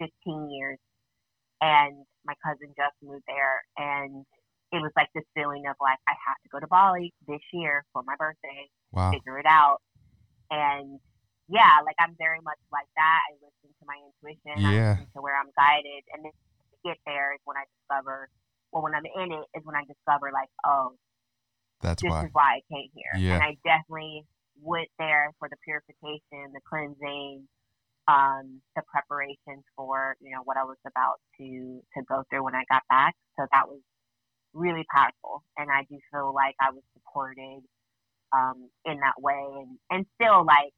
15 0.00 0.50
years, 0.50 0.78
and 1.60 2.06
my 2.24 2.34
cousin 2.44 2.72
just 2.76 2.96
moved 3.02 3.24
there, 3.28 3.62
and 3.76 4.24
it 4.72 4.80
was 4.80 4.92
like 4.96 5.08
this 5.14 5.24
feeling 5.34 5.66
of 5.66 5.76
like 5.80 5.98
I 6.06 6.14
have 6.14 6.38
to 6.42 6.48
go 6.48 6.60
to 6.60 6.66
Bali 6.66 7.12
this 7.26 7.42
year 7.52 7.84
for 7.92 8.02
my 8.06 8.14
birthday, 8.16 8.70
wow. 8.92 9.10
figure 9.10 9.38
it 9.38 9.46
out, 9.46 9.82
and 10.50 11.00
yeah, 11.50 11.82
like 11.84 11.96
I'm 11.98 12.14
very 12.18 12.38
much 12.42 12.58
like 12.70 12.86
that. 12.94 13.20
I 13.26 13.34
listen 13.42 13.74
to 13.74 13.84
my 13.86 13.98
intuition. 13.98 14.62
Yeah. 14.62 14.70
I 14.70 14.90
listen 14.94 15.10
to 15.18 15.22
where 15.22 15.34
I'm 15.34 15.50
guided, 15.58 16.06
and 16.14 16.24
then 16.24 16.32
to 16.32 16.76
get 16.86 16.98
there 17.06 17.34
is 17.34 17.40
when 17.44 17.56
I 17.56 17.66
discover. 17.82 18.30
Well, 18.70 18.86
when 18.86 18.94
I'm 18.94 19.02
in 19.02 19.34
it 19.34 19.46
is 19.58 19.66
when 19.66 19.74
I 19.74 19.82
discover 19.82 20.30
like, 20.30 20.46
oh, 20.64 20.94
That's 21.82 22.00
this 22.02 22.10
why. 22.10 22.22
is 22.22 22.30
why 22.30 22.50
I 22.54 22.62
came 22.70 22.86
here. 22.94 23.18
Yeah. 23.18 23.34
And 23.34 23.42
I 23.42 23.58
definitely 23.66 24.22
went 24.62 24.86
there 24.96 25.34
for 25.40 25.50
the 25.50 25.58
purification, 25.66 26.54
the 26.54 26.62
cleansing, 26.62 27.48
um, 28.06 28.62
the 28.76 28.82
preparations 28.86 29.64
for 29.74 30.16
you 30.20 30.30
know 30.30 30.42
what 30.44 30.56
I 30.56 30.62
was 30.62 30.78
about 30.86 31.18
to 31.38 31.82
to 31.98 32.02
go 32.06 32.22
through 32.30 32.44
when 32.44 32.54
I 32.54 32.62
got 32.70 32.82
back. 32.88 33.14
So 33.34 33.46
that 33.52 33.66
was 33.66 33.80
really 34.52 34.84
powerful, 34.94 35.44
and 35.56 35.70
I 35.70 35.82
do 35.88 35.98
feel 36.12 36.34
like 36.34 36.54
I 36.60 36.70
was 36.70 36.82
supported 36.94 37.62
um, 38.32 38.68
in 38.84 38.98
that 39.00 39.20
way, 39.20 39.40
and 39.58 39.78
and 39.90 40.06
still 40.20 40.44
like 40.44 40.72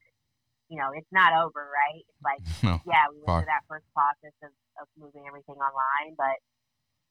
you 0.68 0.78
know 0.78 0.90
it's 0.96 1.08
not 1.12 1.32
over, 1.44 1.60
right? 1.60 2.02
It's 2.08 2.22
like 2.24 2.42
No. 2.62 2.80
yeah, 2.86 3.08
we 3.10 3.16
went 3.18 3.26
far. 3.26 3.40
through 3.40 3.52
that 3.52 3.64
first 3.68 3.86
process 3.94 4.34
of, 4.42 4.50
of 4.80 4.88
moving 4.98 5.24
everything 5.26 5.56
online, 5.56 6.14
but 6.16 6.36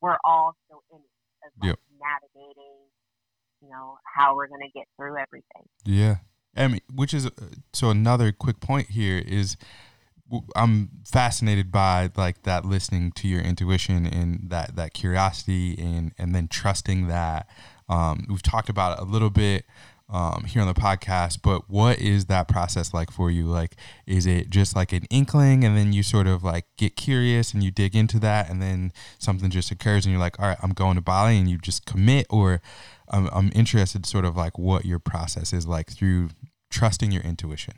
we're 0.01 0.17
all 0.25 0.55
still 0.65 0.81
in 0.91 0.97
it 0.97 1.45
as 1.45 1.51
like 1.61 1.69
Yep. 1.69 1.79
navigating, 1.99 2.77
you 3.61 3.69
know, 3.69 3.97
how 4.05 4.35
we're 4.35 4.47
gonna 4.47 4.69
get 4.73 4.85
through 4.97 5.17
everything. 5.17 5.67
Yeah. 5.85 6.17
I 6.55 6.67
mean, 6.67 6.81
which 6.93 7.13
is 7.13 7.25
uh, 7.27 7.31
so 7.71 7.89
another 7.91 8.31
quick 8.33 8.59
point 8.59 8.89
here 8.89 9.17
is 9.25 9.55
I'm 10.55 10.89
fascinated 11.05 11.71
by 11.71 12.09
like 12.15 12.43
that 12.43 12.65
listening 12.65 13.11
to 13.13 13.27
your 13.27 13.41
intuition 13.41 14.05
and 14.05 14.49
that 14.49 14.75
that 14.75 14.93
curiosity 14.93 15.75
and 15.77 16.13
and 16.17 16.33
then 16.33 16.47
trusting 16.47 17.07
that. 17.07 17.47
Um, 17.89 18.25
we've 18.29 18.43
talked 18.43 18.69
about 18.69 18.97
it 18.97 19.01
a 19.01 19.05
little 19.05 19.29
bit 19.29 19.65
um, 20.11 20.43
here 20.45 20.61
on 20.61 20.67
the 20.67 20.73
podcast, 20.73 21.39
but 21.41 21.69
what 21.69 21.99
is 21.99 22.25
that 22.25 22.47
process 22.47 22.93
like 22.93 23.11
for 23.11 23.31
you? 23.31 23.45
Like, 23.47 23.75
is 24.05 24.25
it 24.25 24.49
just 24.49 24.75
like 24.75 24.91
an 24.91 25.05
inkling, 25.09 25.63
and 25.63 25.77
then 25.77 25.93
you 25.93 26.03
sort 26.03 26.27
of 26.27 26.43
like 26.43 26.65
get 26.77 26.95
curious 26.95 27.53
and 27.53 27.63
you 27.63 27.71
dig 27.71 27.95
into 27.95 28.19
that, 28.19 28.49
and 28.49 28.61
then 28.61 28.91
something 29.19 29.49
just 29.49 29.71
occurs, 29.71 30.05
and 30.05 30.11
you're 30.11 30.19
like, 30.19 30.39
all 30.39 30.47
right, 30.47 30.57
I'm 30.61 30.73
going 30.73 30.95
to 30.95 31.01
Bali, 31.01 31.37
and 31.37 31.49
you 31.49 31.57
just 31.57 31.85
commit, 31.85 32.27
or 32.29 32.61
I'm, 33.09 33.29
I'm 33.31 33.51
interested 33.55 34.05
sort 34.05 34.25
of 34.25 34.35
like 34.35 34.59
what 34.59 34.85
your 34.85 34.99
process 34.99 35.53
is 35.53 35.65
like 35.65 35.91
through 35.91 36.29
trusting 36.69 37.11
your 37.11 37.23
intuition. 37.23 37.75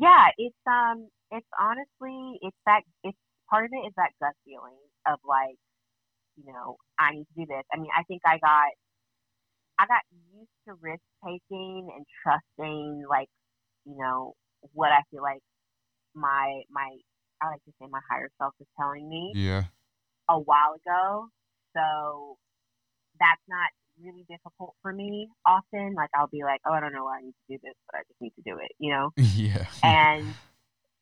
Yeah, 0.00 0.28
it's 0.38 0.56
um, 0.66 1.08
it's 1.32 1.46
honestly, 1.58 2.38
it's 2.42 2.56
that 2.66 2.82
it's 3.04 3.18
part 3.50 3.64
of 3.66 3.70
it 3.72 3.86
is 3.88 3.94
that 3.96 4.10
gut 4.20 4.34
feeling 4.44 4.78
of 5.06 5.18
like, 5.26 5.56
you 6.36 6.52
know, 6.52 6.76
I 6.98 7.12
need 7.12 7.24
to 7.24 7.34
do 7.36 7.46
this. 7.48 7.64
I 7.72 7.78
mean, 7.78 7.90
I 7.96 8.04
think 8.04 8.22
I 8.26 8.38
got, 8.38 8.70
I 9.78 9.86
got 9.86 10.02
used 10.34 10.50
to 10.68 10.74
risk 10.80 11.02
taking 11.24 11.90
and 11.96 12.06
trusting, 12.22 13.04
like, 13.10 13.28
you 13.86 13.96
know, 13.98 14.34
what 14.72 14.92
I 14.92 15.02
feel 15.10 15.22
like 15.22 15.40
my 16.14 16.62
my 16.70 16.90
I 17.42 17.50
like 17.50 17.64
to 17.64 17.72
say 17.80 17.86
my 17.90 18.00
higher 18.10 18.28
self 18.38 18.54
is 18.60 18.66
telling 18.78 19.08
me. 19.08 19.32
Yeah. 19.34 19.64
a 20.28 20.38
while 20.38 20.74
ago. 20.76 21.28
So 21.76 22.36
that's 23.20 23.42
not 23.48 23.70
really 24.02 24.24
difficult 24.28 24.74
for 24.82 24.92
me 24.92 25.28
often. 25.46 25.94
Like 25.94 26.10
I'll 26.14 26.28
be 26.28 26.42
like, 26.42 26.60
oh, 26.66 26.72
I 26.72 26.80
don't 26.80 26.92
know 26.92 27.04
why 27.04 27.18
I 27.18 27.22
need 27.22 27.34
to 27.48 27.56
do 27.56 27.58
this, 27.62 27.74
but 27.90 27.98
I 27.98 28.02
just 28.08 28.20
need 28.20 28.32
to 28.36 28.42
do 28.42 28.58
it, 28.58 28.72
you 28.78 28.92
know? 28.92 29.10
yeah. 29.16 29.66
And 29.82 30.34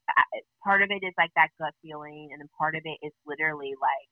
I, 0.08 0.22
part 0.64 0.82
of 0.82 0.90
it 0.90 1.04
is 1.04 1.14
like 1.18 1.30
that 1.36 1.50
gut 1.58 1.74
feeling, 1.82 2.30
and 2.32 2.40
then 2.40 2.48
part 2.58 2.74
of 2.74 2.82
it 2.84 2.98
is 3.06 3.12
literally 3.26 3.74
like, 3.80 4.10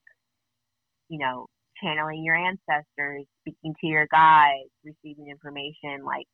you 1.09 1.19
know, 1.19 1.47
channeling 1.83 2.25
your 2.25 2.37
ancestors, 2.37 3.27
speaking 3.41 3.75
to 3.81 3.87
your 3.87 4.07
guides, 4.11 4.71
receiving 4.85 5.29
information 5.29 6.05
like 6.05 6.27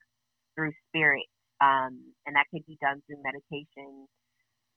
through 0.54 0.72
spirit. 0.88 1.26
Um, 1.60 2.14
and 2.26 2.36
that 2.36 2.46
could 2.50 2.64
be 2.66 2.78
done 2.80 3.02
through 3.06 3.22
meditation, 3.22 4.06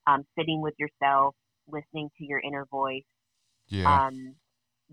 um, 0.05 0.25
sitting 0.37 0.61
with 0.61 0.73
yourself, 0.77 1.35
listening 1.67 2.09
to 2.17 2.25
your 2.25 2.39
inner 2.39 2.65
voice. 2.69 3.03
yeah. 3.69 4.07
Um, 4.07 4.35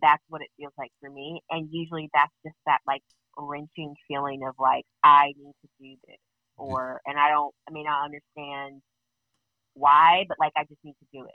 that's 0.00 0.22
what 0.29 0.42
it 0.42 0.48
feels 0.57 0.72
like 0.79 0.92
for 1.00 1.11
me. 1.11 1.40
And 1.50 1.68
usually 1.70 2.11
that's 2.14 2.33
just 2.44 2.57
that 2.66 2.81
like 2.87 3.03
wrenching 3.37 3.94
feeling 4.09 4.40
of 4.46 4.55
like, 4.59 4.85
I 5.03 5.33
need 5.38 5.55
to 5.62 5.68
do 5.81 5.96
this. 6.07 6.18
Or, 6.57 7.00
and 7.07 7.18
I 7.18 7.31
don't, 7.31 7.55
I 7.68 7.72
mean, 7.72 7.87
I 7.88 8.05
understand 8.05 8.83
why, 9.74 10.26
but 10.29 10.38
like, 10.38 10.53
I 10.57 10.64
just 10.64 10.81
need 10.85 10.96
to 11.00 11.07
do 11.12 11.24
it. 11.24 11.35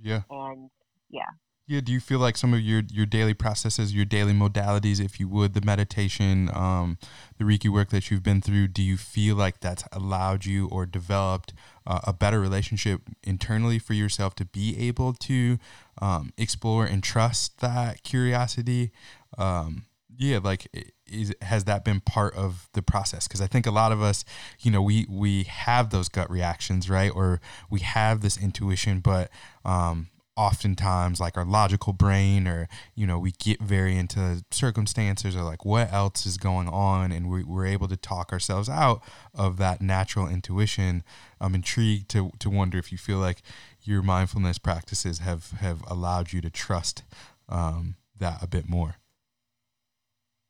yeah. 0.00 0.22
And 0.30 0.70
yeah. 1.10 1.30
Yeah. 1.68 1.80
Do 1.80 1.92
you 1.92 1.98
feel 1.98 2.20
like 2.20 2.36
some 2.36 2.54
of 2.54 2.60
your, 2.60 2.82
your 2.92 3.06
daily 3.06 3.34
processes, 3.34 3.92
your 3.92 4.04
daily 4.04 4.32
modalities, 4.32 5.04
if 5.04 5.18
you 5.18 5.28
would, 5.28 5.52
the 5.54 5.60
meditation, 5.60 6.48
um, 6.54 6.96
the 7.38 7.44
Reiki 7.44 7.68
work 7.68 7.90
that 7.90 8.08
you've 8.08 8.22
been 8.22 8.40
through, 8.40 8.68
do 8.68 8.82
you 8.82 8.96
feel 8.96 9.34
like 9.34 9.58
that's 9.60 9.82
allowed 9.90 10.44
you 10.44 10.68
or 10.68 10.86
developed 10.86 11.52
uh, 11.84 12.00
a 12.04 12.12
better 12.12 12.40
relationship 12.40 13.02
internally 13.24 13.80
for 13.80 13.94
yourself 13.94 14.36
to 14.36 14.44
be 14.44 14.78
able 14.78 15.12
to 15.14 15.58
um, 16.00 16.32
explore 16.38 16.84
and 16.84 17.02
trust 17.02 17.58
that 17.58 18.04
curiosity? 18.04 18.92
Um, 19.36 19.86
yeah, 20.16 20.38
like 20.42 20.68
is 21.06 21.34
has 21.42 21.64
that 21.64 21.84
been 21.84 22.00
part 22.00 22.34
of 22.36 22.68
the 22.74 22.80
process? 22.80 23.26
Because 23.28 23.40
I 23.40 23.46
think 23.48 23.66
a 23.66 23.70
lot 23.70 23.92
of 23.92 24.00
us, 24.00 24.24
you 24.60 24.70
know, 24.70 24.80
we 24.80 25.04
we 25.10 25.42
have 25.42 25.90
those 25.90 26.08
gut 26.08 26.30
reactions, 26.30 26.88
right? 26.88 27.12
Or 27.14 27.40
we 27.68 27.80
have 27.80 28.22
this 28.22 28.38
intuition, 28.38 29.00
but 29.00 29.30
um, 29.64 30.08
oftentimes 30.36 31.18
like 31.18 31.36
our 31.36 31.44
logical 31.44 31.92
brain 31.92 32.46
or 32.46 32.68
you 32.94 33.06
know 33.06 33.18
we 33.18 33.32
get 33.32 33.60
very 33.60 33.96
into 33.96 34.44
circumstances 34.50 35.34
or 35.34 35.42
like 35.42 35.64
what 35.64 35.90
else 35.92 36.26
is 36.26 36.36
going 36.36 36.68
on 36.68 37.10
and 37.10 37.30
we, 37.30 37.42
we're 37.42 37.66
able 37.66 37.88
to 37.88 37.96
talk 37.96 38.32
ourselves 38.32 38.68
out 38.68 39.02
of 39.34 39.56
that 39.56 39.80
natural 39.80 40.28
intuition 40.28 41.02
i'm 41.40 41.54
intrigued 41.54 42.08
to, 42.08 42.30
to 42.38 42.50
wonder 42.50 42.76
if 42.76 42.92
you 42.92 42.98
feel 42.98 43.18
like 43.18 43.42
your 43.82 44.02
mindfulness 44.02 44.58
practices 44.58 45.20
have 45.20 45.52
have 45.52 45.82
allowed 45.86 46.32
you 46.32 46.40
to 46.40 46.50
trust 46.50 47.02
um, 47.48 47.96
that 48.18 48.42
a 48.42 48.46
bit 48.46 48.68
more 48.68 48.96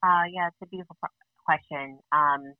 Uh, 0.02 0.22
yeah, 0.30 0.46
it's 0.48 0.56
a 0.62 0.66
beautiful 0.66 0.96
question. 1.44 1.98
Um, 2.12 2.54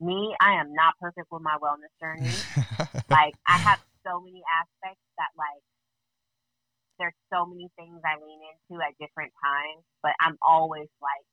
me, 0.00 0.34
I 0.40 0.60
am 0.60 0.72
not 0.74 0.94
perfect 1.00 1.28
with 1.30 1.42
my 1.42 1.56
wellness 1.60 1.92
journey. 2.00 2.32
like 3.10 3.34
I 3.46 3.58
have 3.58 3.80
so 4.06 4.20
many 4.20 4.42
aspects 4.48 5.04
that 5.18 5.30
like 5.36 5.62
there's 6.98 7.16
so 7.32 7.46
many 7.46 7.68
things 7.76 8.00
I 8.04 8.20
lean 8.20 8.40
into 8.40 8.82
at 8.82 8.96
different 9.00 9.32
times, 9.40 9.82
but 10.02 10.12
I'm 10.20 10.36
always 10.42 10.88
like 11.00 11.26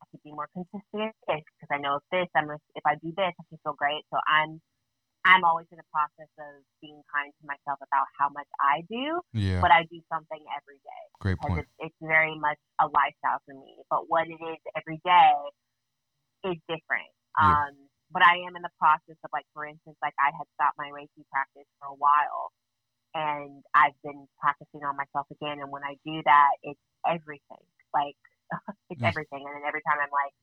I 0.00 0.04
could 0.10 0.22
be 0.24 0.32
more 0.32 0.48
consistent 0.52 1.14
because 1.24 1.70
I 1.70 1.78
know 1.78 2.00
if 2.00 2.04
this, 2.10 2.28
I'm 2.34 2.50
if 2.50 2.84
I 2.86 2.96
do 3.00 3.12
this, 3.16 3.32
I 3.32 3.44
can 3.48 3.58
feel 3.62 3.76
great. 3.76 4.02
So 4.12 4.18
I'm 4.24 4.60
I'm 5.22 5.46
always 5.46 5.70
in 5.70 5.78
the 5.78 5.86
process 5.94 6.30
of 6.34 6.66
being 6.82 6.98
kind 7.06 7.30
to 7.30 7.42
myself 7.46 7.78
about 7.78 8.10
how 8.18 8.26
much 8.34 8.50
I 8.58 8.82
do, 8.90 9.22
yeah 9.32 9.62
but 9.62 9.70
I 9.70 9.86
do 9.86 10.02
something 10.10 10.42
every 10.50 10.82
day 10.82 11.04
great 11.22 11.38
point 11.38 11.62
it's, 11.62 11.74
it's 11.78 12.00
very 12.02 12.34
much 12.34 12.58
a 12.82 12.90
lifestyle 12.90 13.38
for 13.46 13.54
me. 13.54 13.78
But 13.86 14.10
what 14.10 14.26
it 14.26 14.42
is 14.42 14.60
every 14.74 14.98
day 15.06 15.32
is 16.50 16.58
different. 16.66 17.14
Yeah. 17.38 17.70
Um, 17.70 17.74
but 18.10 18.20
I 18.26 18.42
am 18.44 18.58
in 18.58 18.62
the 18.66 18.74
process 18.76 19.16
of 19.22 19.30
like, 19.32 19.46
for 19.54 19.64
instance, 19.64 19.96
like 20.02 20.12
I 20.18 20.34
had 20.34 20.44
stopped 20.58 20.76
my 20.76 20.90
Reiki 20.90 21.24
practice 21.30 21.70
for 21.80 21.88
a 21.88 21.96
while, 21.96 22.52
and 23.14 23.62
I've 23.74 23.96
been 24.04 24.26
practicing 24.40 24.82
on 24.84 24.96
myself 24.96 25.26
again. 25.30 25.60
And 25.60 25.70
when 25.70 25.82
I 25.84 25.96
do 26.04 26.22
that, 26.24 26.50
it's 26.62 26.80
everything. 27.06 27.64
Like 27.94 28.16
it's 28.90 29.00
Mm. 29.00 29.08
everything. 29.08 29.44
And 29.46 29.56
then 29.56 29.64
every 29.68 29.82
time 29.82 29.98
I'm 30.02 30.10
like, 30.12 30.34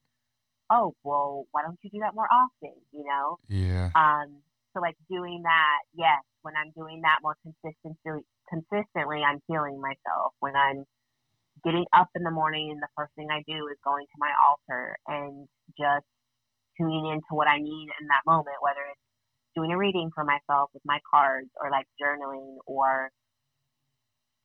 oh, 0.70 0.94
well, 1.04 1.46
why 1.52 1.64
don't 1.64 1.80
you 1.84 1.90
do 1.90 2.00
that 2.00 2.16
more 2.16 2.28
often? 2.32 2.76
You 2.92 3.04
know. 3.06 3.38
yeah 3.48 3.90
Um, 3.96 4.42
so 4.74 4.82
like 4.82 4.96
doing 5.10 5.42
that, 5.44 5.80
yes, 5.94 6.22
when 6.44 6.54
I'm 6.56 6.72
doing 6.78 7.02
that 7.02 7.20
more 7.22 7.36
consistently, 7.42 8.22
consistently, 8.50 9.24
I'm 9.24 9.42
healing 9.48 9.82
myself. 9.82 10.34
When 10.40 10.56
I'm 10.56 10.86
getting 11.64 11.86
up 11.94 12.10
in 12.16 12.24
the 12.24 12.32
morning 12.32 12.72
and 12.72 12.82
the 12.82 12.88
first 12.96 13.14
thing 13.16 13.28
I 13.32 13.44
do 13.48 13.68
is 13.68 13.78
going 13.84 14.06
to 14.06 14.18
my 14.20 14.32
altar 14.48 14.96
and 15.08 15.48
just 15.78 16.06
tuning 16.78 17.08
into 17.08 17.32
what 17.32 17.48
I 17.48 17.58
need 17.58 17.88
in 18.00 18.08
that 18.08 18.24
moment, 18.26 18.56
whether 18.62 18.82
it's 18.90 19.09
doing 19.60 19.72
a 19.72 19.78
reading 19.78 20.10
for 20.16 20.24
myself 20.24 20.70
with 20.74 20.84
my 20.86 21.00
cards 21.10 21.50
or 21.62 21.70
like 21.70 21.86
journaling 22.02 22.56
or 22.66 23.10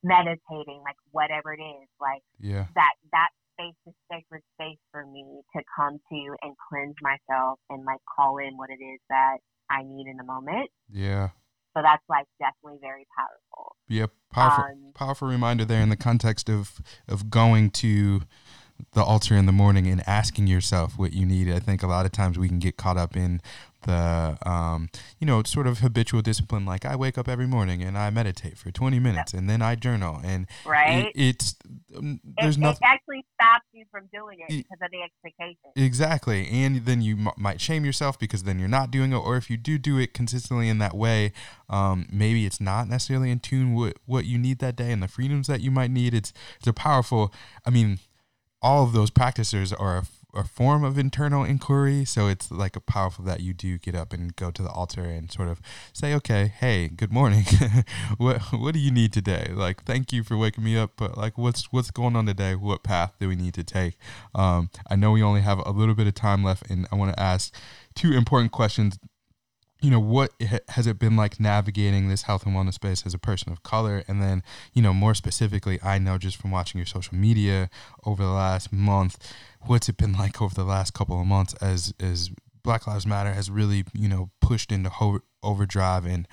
meditating, 0.03 0.81
like 0.83 0.97
whatever 1.11 1.53
it 1.53 1.61
is, 1.61 1.87
like 1.99 2.21
yeah 2.39 2.65
that 2.75 2.93
that 3.11 3.29
space 3.53 3.75
is 3.87 3.93
sacred 4.11 4.41
space 4.59 4.77
for 4.91 5.05
me 5.05 5.23
to 5.55 5.61
come 5.75 5.97
to 6.11 6.35
and 6.41 6.53
cleanse 6.69 6.95
myself 7.01 7.59
and 7.69 7.85
like 7.85 7.99
call 8.15 8.37
in 8.37 8.57
what 8.57 8.69
it 8.69 8.83
is 8.83 8.99
that 9.09 9.37
I 9.69 9.83
need 9.83 10.07
in 10.07 10.17
the 10.17 10.23
moment. 10.23 10.69
yeah 10.91 11.29
So 11.75 11.81
that's 11.81 12.03
like 12.09 12.25
definitely 12.39 12.79
very 12.81 13.07
powerful. 13.17 13.75
yeah 13.87 14.07
powerful 14.31 14.63
Um, 14.65 14.91
powerful 14.93 15.27
reminder 15.27 15.65
there 15.65 15.81
in 15.81 15.89
the 15.89 15.95
context 15.97 16.49
of 16.49 16.79
of 17.07 17.29
going 17.29 17.71
to 17.71 18.21
the 18.93 19.01
altar 19.03 19.35
in 19.35 19.45
the 19.45 19.53
morning 19.53 19.87
and 19.87 20.03
asking 20.05 20.47
yourself 20.47 20.97
what 20.99 21.13
you 21.13 21.25
need. 21.25 21.49
I 21.49 21.59
think 21.59 21.81
a 21.81 21.87
lot 21.87 22.05
of 22.05 22.11
times 22.11 22.37
we 22.37 22.49
can 22.49 22.59
get 22.59 22.75
caught 22.75 22.97
up 22.97 23.15
in 23.15 23.41
the 23.85 24.37
um, 24.45 24.89
you 25.19 25.25
know 25.25 25.41
sort 25.43 25.67
of 25.67 25.79
habitual 25.79 26.21
discipline 26.21 26.65
like 26.65 26.85
i 26.85 26.95
wake 26.95 27.17
up 27.17 27.27
every 27.27 27.47
morning 27.47 27.81
and 27.81 27.97
i 27.97 28.09
meditate 28.09 28.57
for 28.57 28.71
20 28.71 28.99
minutes 28.99 29.33
and 29.33 29.49
then 29.49 29.61
i 29.61 29.75
journal 29.75 30.19
and 30.23 30.47
right? 30.65 31.07
it, 31.07 31.11
it's 31.15 31.55
um, 31.95 32.19
there's 32.39 32.57
it, 32.57 32.59
nothing 32.59 32.79
it 32.81 32.87
actually 32.87 33.25
stops 33.33 33.65
you 33.71 33.85
from 33.91 34.07
doing 34.13 34.39
it 34.39 34.49
because 34.49 34.79
of 34.81 34.91
the 34.91 35.01
expectation. 35.01 35.71
Exactly 35.75 36.47
and 36.49 36.85
then 36.85 37.01
you 37.01 37.15
m- 37.15 37.29
might 37.37 37.61
shame 37.61 37.85
yourself 37.85 38.19
because 38.19 38.43
then 38.43 38.59
you're 38.59 38.67
not 38.67 38.91
doing 38.91 39.11
it 39.11 39.17
or 39.17 39.37
if 39.37 39.49
you 39.49 39.57
do 39.57 39.77
do 39.77 39.97
it 39.97 40.13
consistently 40.13 40.67
in 40.67 40.79
that 40.79 40.95
way 40.95 41.31
um, 41.69 42.07
maybe 42.11 42.45
it's 42.45 42.59
not 42.59 42.87
necessarily 42.87 43.31
in 43.31 43.39
tune 43.39 43.73
with 43.73 43.93
what 44.05 44.25
you 44.25 44.37
need 44.37 44.59
that 44.59 44.75
day 44.75 44.91
and 44.91 45.01
the 45.01 45.07
freedoms 45.07 45.47
that 45.47 45.61
you 45.61 45.71
might 45.71 45.89
need. 45.89 46.13
It's 46.13 46.31
it's 46.57 46.67
a 46.67 46.73
powerful 46.73 47.33
i 47.65 47.69
mean 47.69 47.99
all 48.61 48.83
of 48.83 48.93
those 48.93 49.09
practices 49.11 49.71
are 49.71 50.03
a 50.35 50.43
form 50.43 50.83
of 50.83 50.97
internal 50.97 51.43
inquiry. 51.43 52.05
So 52.05 52.27
it's 52.27 52.51
like 52.51 52.75
a 52.75 52.79
powerful 52.79 53.25
that 53.25 53.39
you 53.39 53.53
do 53.53 53.77
get 53.77 53.95
up 53.95 54.13
and 54.13 54.35
go 54.35 54.51
to 54.51 54.61
the 54.61 54.69
altar 54.69 55.03
and 55.03 55.31
sort 55.31 55.47
of 55.47 55.61
say, 55.93 56.13
okay, 56.15 56.53
hey, 56.59 56.87
good 56.87 57.11
morning. 57.11 57.45
what 58.17 58.41
what 58.51 58.73
do 58.73 58.79
you 58.79 58.91
need 58.91 59.13
today? 59.13 59.51
Like, 59.53 59.83
thank 59.83 60.11
you 60.11 60.23
for 60.23 60.37
waking 60.37 60.63
me 60.63 60.77
up, 60.77 60.91
but 60.97 61.17
like, 61.17 61.37
what's 61.37 61.71
what's 61.71 61.91
going 61.91 62.15
on 62.15 62.25
today? 62.25 62.55
What 62.55 62.83
path 62.83 63.13
do 63.19 63.27
we 63.27 63.35
need 63.35 63.53
to 63.55 63.63
take? 63.63 63.97
Um, 64.33 64.69
I 64.89 64.95
know 64.95 65.11
we 65.11 65.23
only 65.23 65.41
have 65.41 65.59
a 65.65 65.71
little 65.71 65.95
bit 65.95 66.07
of 66.07 66.13
time 66.13 66.43
left, 66.43 66.69
and 66.69 66.87
I 66.91 66.95
want 66.95 67.13
to 67.13 67.19
ask 67.19 67.53
two 67.95 68.13
important 68.13 68.51
questions 68.51 68.99
you 69.81 69.91
know 69.91 69.99
what 69.99 70.31
has 70.69 70.87
it 70.87 70.97
been 70.97 71.15
like 71.15 71.39
navigating 71.39 72.07
this 72.07 72.23
health 72.23 72.45
and 72.45 72.55
wellness 72.55 72.73
space 72.73 73.05
as 73.05 73.13
a 73.13 73.19
person 73.19 73.51
of 73.51 73.61
color 73.61 74.03
and 74.07 74.21
then 74.21 74.41
you 74.73 74.81
know 74.81 74.93
more 74.93 75.13
specifically 75.13 75.79
i 75.83 75.99
know 75.99 76.17
just 76.17 76.37
from 76.37 76.49
watching 76.49 76.79
your 76.79 76.85
social 76.85 77.15
media 77.15 77.69
over 78.03 78.23
the 78.23 78.29
last 78.29 78.73
month 78.73 79.33
what's 79.67 79.89
it 79.89 79.97
been 79.97 80.13
like 80.13 80.41
over 80.41 80.53
the 80.53 80.63
last 80.63 80.93
couple 80.93 81.19
of 81.19 81.27
months 81.27 81.53
as 81.55 81.93
as 81.99 82.29
black 82.63 82.87
lives 82.87 83.05
matter 83.05 83.33
has 83.33 83.49
really 83.49 83.83
you 83.93 84.09
know 84.09 84.31
pushed 84.41 84.71
into 84.71 84.89
ho- 84.89 85.19
overdrive 85.43 86.05
and 86.05 86.27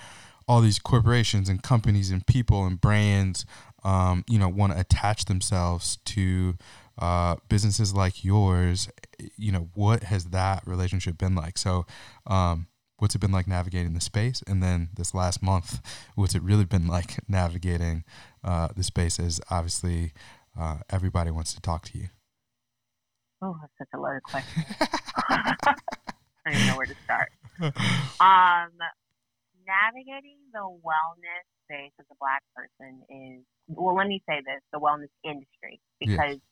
all 0.48 0.60
these 0.60 0.78
corporations 0.78 1.48
and 1.48 1.62
companies 1.62 2.10
and 2.10 2.26
people 2.26 2.64
and 2.66 2.80
brands 2.80 3.44
um, 3.84 4.24
you 4.28 4.38
know 4.38 4.48
want 4.48 4.72
to 4.72 4.80
attach 4.80 5.26
themselves 5.26 5.98
to 6.04 6.56
uh, 6.98 7.36
businesses 7.48 7.94
like 7.94 8.24
yours 8.24 8.88
you 9.36 9.52
know 9.52 9.68
what 9.74 10.04
has 10.04 10.26
that 10.26 10.66
relationship 10.66 11.18
been 11.18 11.34
like? 11.34 11.58
So 11.58 11.86
um, 12.26 12.68
what's 12.98 13.14
it 13.14 13.20
been 13.20 13.32
like 13.32 13.46
navigating 13.48 13.94
the 13.94 14.00
space? 14.00 14.42
And 14.46 14.62
then 14.62 14.90
this 14.96 15.14
last 15.14 15.42
month 15.42 15.80
what's 16.14 16.34
it 16.34 16.42
really 16.42 16.64
been 16.64 16.86
like 16.86 17.16
navigating 17.28 18.04
uh, 18.44 18.68
the 18.74 18.82
space 18.82 19.18
is 19.18 19.40
obviously 19.50 20.12
uh, 20.58 20.78
everybody 20.90 21.30
wants 21.30 21.54
to 21.54 21.60
talk 21.60 21.84
to 21.86 21.98
you 21.98 22.08
oh 23.42 23.57
that's 23.61 23.72
such 23.78 23.88
a 23.94 23.98
loaded 23.98 24.22
question 24.22 24.64
i 25.28 25.55
don't 26.46 26.55
even 26.55 26.66
know 26.66 26.76
where 26.76 26.87
to 26.87 26.96
start 27.05 27.31
um, 27.61 28.72
navigating 29.66 30.38
the 30.52 30.61
wellness 30.61 31.46
space 31.64 31.92
as 32.00 32.07
a 32.11 32.14
black 32.18 32.42
person 32.57 33.02
is 33.09 33.44
well 33.68 33.94
let 33.94 34.07
me 34.07 34.22
say 34.28 34.40
this 34.44 34.61
the 34.72 34.78
wellness 34.78 35.12
industry 35.24 35.81
because 36.00 36.37
yeah 36.37 36.48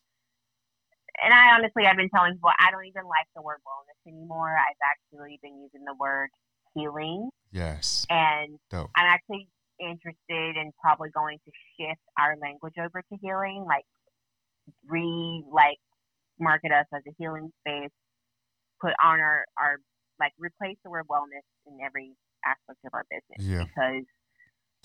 and 1.22 1.34
I 1.34 1.54
honestly, 1.54 1.84
I've 1.84 1.96
been 1.96 2.08
telling 2.08 2.34
people 2.34 2.50
I 2.58 2.70
don't 2.70 2.86
even 2.86 3.04
like 3.04 3.28
the 3.36 3.42
word 3.42 3.60
wellness 3.66 3.98
anymore. 4.10 4.56
I've 4.56 4.80
actually 4.80 5.38
been 5.42 5.60
using 5.60 5.84
the 5.84 5.94
word 5.98 6.30
healing. 6.74 7.30
Yes. 7.52 8.06
And 8.08 8.58
Dope. 8.70 8.90
I'm 8.96 9.06
actually 9.06 9.48
interested 9.80 10.56
in 10.56 10.72
probably 10.80 11.10
going 11.10 11.38
to 11.44 11.52
shift 11.76 12.00
our 12.18 12.36
language 12.40 12.74
over 12.78 13.02
to 13.02 13.16
healing, 13.20 13.64
like 13.66 13.84
re 14.86 15.44
like 15.52 15.78
market 16.40 16.72
us 16.72 16.86
as 16.94 17.02
a 17.06 17.12
healing 17.18 17.50
space, 17.60 17.90
put 18.80 18.92
on 19.02 19.20
our 19.20 19.44
our 19.58 19.76
like 20.18 20.32
replace 20.38 20.76
the 20.84 20.90
word 20.90 21.06
wellness 21.10 21.44
in 21.66 21.78
every 21.84 22.12
aspect 22.44 22.78
of 22.84 22.92
our 22.92 23.04
business 23.10 23.40
yeah. 23.40 23.64
because 23.64 24.04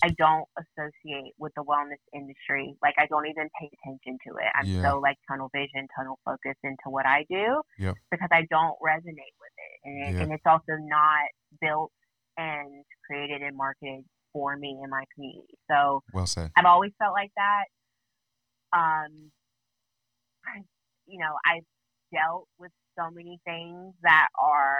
I 0.04 0.10
don't 0.18 0.44
associate 0.60 1.32
with 1.38 1.52
the 1.56 1.64
wellness 1.64 2.00
industry. 2.14 2.74
Like 2.82 2.94
I 2.98 3.06
don't 3.06 3.26
even 3.26 3.48
pay 3.58 3.70
attention 3.72 4.18
to 4.28 4.36
it. 4.36 4.50
I'm 4.54 4.66
Yeah. 4.66 4.90
so 4.90 4.98
like 4.98 5.16
tunnel 5.28 5.50
vision, 5.54 5.88
tunnel 5.96 6.18
focus 6.24 6.56
into 6.62 6.88
what 6.88 7.06
I 7.06 7.24
do 7.30 7.62
Yep. 7.78 7.94
because 8.10 8.28
I 8.30 8.46
don't 8.50 8.76
resonate 8.84 9.36
with 9.40 9.54
it, 9.56 9.76
and, 9.84 10.16
and 10.22 10.32
it's 10.32 10.44
also 10.46 10.76
not 10.80 11.24
built 11.60 11.92
and 12.36 12.84
created 13.06 13.40
and 13.42 13.56
marketed 13.56 14.04
for 14.32 14.56
me 14.56 14.78
and 14.82 14.90
my 14.90 15.04
community. 15.14 15.56
So 15.70 16.02
Well 16.12 16.26
said. 16.26 16.50
I've 16.56 16.66
always 16.66 16.92
felt 16.98 17.14
like 17.14 17.30
that. 17.36 17.64
Um, 18.72 19.32
I, 20.44 20.60
you 21.06 21.18
know, 21.18 21.34
I've 21.46 21.66
dealt 22.12 22.48
with 22.58 22.72
so 22.98 23.10
many 23.10 23.40
things 23.44 23.94
that 24.02 24.28
are 24.40 24.78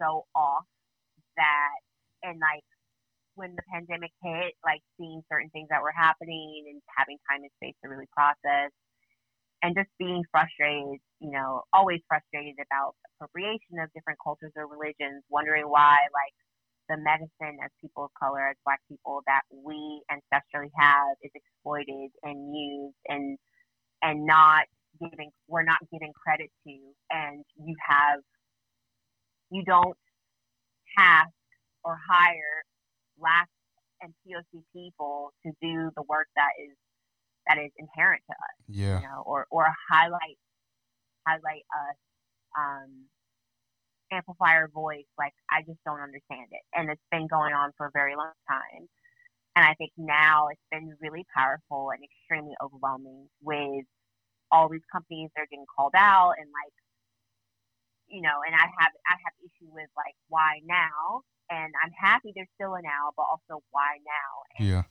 so 0.00 0.24
off 0.34 0.64
that, 1.36 1.78
and 2.22 2.38
like 2.40 2.64
when 3.34 3.54
the 3.56 3.62
pandemic 3.72 4.10
hit, 4.22 4.54
like 4.64 4.80
seeing 4.98 5.22
certain 5.32 5.50
things 5.50 5.68
that 5.70 5.82
were 5.82 5.94
happening 5.96 6.66
and 6.70 6.82
having 6.96 7.18
time 7.30 7.42
and 7.42 7.50
space 7.62 7.76
to 7.84 7.90
really 7.90 8.08
process 8.12 8.70
and 9.62 9.76
just 9.76 9.88
being 9.98 10.24
frustrated, 10.32 11.00
you 11.20 11.30
know, 11.30 11.62
always 11.72 12.00
frustrated 12.08 12.56
about 12.64 12.94
appropriation 13.16 13.76
of 13.82 13.92
different 13.94 14.18
cultures 14.22 14.52
or 14.56 14.66
religions, 14.66 15.22
wondering 15.30 15.64
why, 15.68 15.96
like, 16.12 16.34
the 16.88 16.96
medicine 16.98 17.60
as 17.64 17.70
people 17.80 18.04
of 18.04 18.10
color, 18.18 18.48
as 18.48 18.56
black 18.64 18.80
people, 18.88 19.22
that 19.26 19.42
we 19.52 20.02
ancestrally 20.10 20.70
have 20.76 21.16
is 21.22 21.30
exploited 21.34 22.10
and 22.24 22.54
used 22.56 22.96
and 23.08 23.38
and 24.02 24.26
not 24.26 24.64
giving 25.00 25.30
we're 25.48 25.62
not 25.62 25.78
giving 25.92 26.12
credit 26.12 26.50
to 26.66 26.78
and 27.10 27.44
you 27.56 27.74
have 27.88 28.20
you 29.50 29.64
don't 29.64 29.96
task 30.98 31.30
or 31.84 31.98
hire 32.08 32.64
black 33.18 33.48
and 34.02 34.12
POC 34.26 34.62
people 34.74 35.32
to 35.44 35.52
do 35.60 35.90
the 35.96 36.02
work 36.08 36.28
that 36.36 36.50
is 36.62 36.76
that 37.48 37.58
is 37.58 37.70
inherent 37.78 38.22
to 38.28 38.32
us, 38.32 38.56
Yeah. 38.68 39.00
you 39.00 39.06
know, 39.06 39.22
or 39.26 39.46
or 39.50 39.66
highlight 39.90 40.38
highlight 41.26 41.64
us, 41.88 41.96
um, 42.58 43.06
amplify 44.12 44.54
our 44.56 44.68
voice. 44.68 45.06
Like 45.18 45.32
I 45.50 45.62
just 45.62 45.78
don't 45.84 46.00
understand 46.00 46.48
it, 46.50 46.62
and 46.74 46.90
it's 46.90 47.02
been 47.10 47.26
going 47.26 47.54
on 47.54 47.72
for 47.76 47.86
a 47.86 47.90
very 47.92 48.16
long 48.16 48.32
time. 48.48 48.88
And 49.56 49.64
I 49.64 49.74
think 49.74 49.90
now 49.96 50.48
it's 50.48 50.60
been 50.70 50.94
really 51.00 51.26
powerful 51.36 51.90
and 51.90 52.02
extremely 52.04 52.54
overwhelming 52.62 53.28
with 53.42 53.84
all 54.52 54.68
these 54.68 54.84
companies 54.92 55.30
are 55.38 55.46
getting 55.50 55.66
called 55.76 55.94
out 55.96 56.34
and 56.38 56.48
like 56.50 56.74
you 58.10 58.20
know, 58.22 58.42
and 58.44 58.54
I 58.54 58.66
have 58.66 58.92
I 59.06 59.14
have 59.24 59.34
issue 59.38 59.70
with 59.70 59.88
like 59.96 60.14
why 60.28 60.60
now, 60.66 61.22
and 61.48 61.72
I'm 61.82 61.92
happy 61.94 62.32
there's 62.34 62.50
still 62.58 62.74
a 62.74 62.82
now, 62.82 63.14
but 63.16 63.26
also 63.30 63.62
why 63.70 63.98
now? 64.04 64.32
And 64.58 64.68
Yeah. 64.68 64.82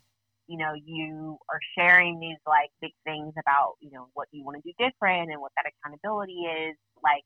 you 0.47 0.57
know, 0.57 0.73
you 0.73 1.37
are 1.51 1.59
sharing 1.77 2.19
these 2.19 2.39
like 2.47 2.71
big 2.81 2.93
things 3.05 3.33
about, 3.37 3.75
you 3.81 3.91
know, 3.91 4.07
what 4.13 4.27
you 4.31 4.43
want 4.43 4.57
to 4.57 4.63
do 4.63 4.73
different 4.79 5.29
and 5.29 5.41
what 5.41 5.51
that 5.55 5.69
accountability 5.69 6.47
is. 6.47 6.75
Like, 7.03 7.23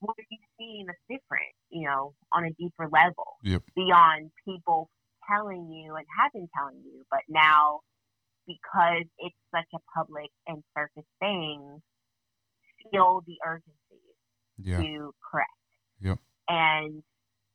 what 0.00 0.16
are 0.18 0.26
you 0.28 0.38
seeing 0.58 0.86
that's 0.86 0.98
different, 1.08 1.54
you 1.70 1.86
know, 1.86 2.14
on 2.32 2.44
a 2.44 2.52
deeper 2.58 2.88
level 2.92 3.38
Yep. 3.42 3.62
beyond 3.74 4.30
people 4.44 4.90
telling 5.30 5.70
you 5.70 5.94
and 5.94 6.06
have 6.18 6.32
been 6.32 6.48
telling 6.56 6.82
you, 6.84 7.04
but 7.10 7.20
now 7.28 7.80
because 8.48 9.04
it's 9.18 9.36
such 9.54 9.68
a 9.76 9.78
public 9.94 10.30
and 10.48 10.64
surface 10.76 11.06
thing, 11.20 11.82
feel 12.90 13.20
the 13.26 13.36
urgency 13.46 14.00
Yeah. 14.58 14.78
to 14.80 15.14
correct. 15.30 15.52
Yep. 16.00 16.18
And 16.48 17.02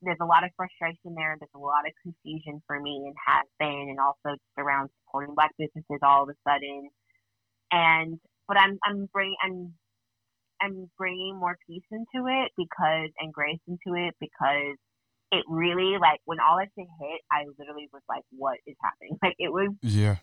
there's 0.03 0.19
a 0.21 0.25
lot 0.25 0.43
of 0.43 0.51
frustration 0.55 1.15
there. 1.15 1.35
There's 1.39 1.55
a 1.55 1.59
lot 1.59 1.87
of 1.87 1.93
confusion 2.03 2.61
for 2.67 2.79
me 2.79 3.03
and 3.07 3.15
has 3.25 3.47
been, 3.57 3.87
and 3.89 3.99
also 3.99 4.35
just 4.37 4.57
around 4.57 4.89
supporting 5.03 5.33
black 5.33 5.51
businesses 5.57 5.99
all 6.03 6.23
of 6.23 6.29
a 6.29 6.35
sudden. 6.47 6.89
And 7.71 8.19
but 8.47 8.57
I'm 8.57 8.77
I'm 8.83 9.07
bringing 9.11 9.35
I'm 9.41 9.73
I'm 10.61 10.91
bringing 10.97 11.39
more 11.39 11.57
peace 11.67 11.83
into 11.91 12.27
it 12.27 12.51
because 12.57 13.09
and 13.19 13.33
grace 13.33 13.59
into 13.67 13.97
it 13.97 14.13
because 14.19 14.77
it 15.31 15.43
really 15.47 15.97
like 15.97 16.19
when 16.25 16.39
all 16.39 16.57
that 16.57 16.69
shit 16.77 16.87
hit, 17.01 17.21
I 17.31 17.45
literally 17.57 17.89
was 17.91 18.03
like, 18.07 18.23
what 18.31 18.59
is 18.67 18.75
happening? 18.83 19.17
Like 19.23 19.35
it 19.39 19.51
was 19.51 19.69
Yeah. 19.81 20.17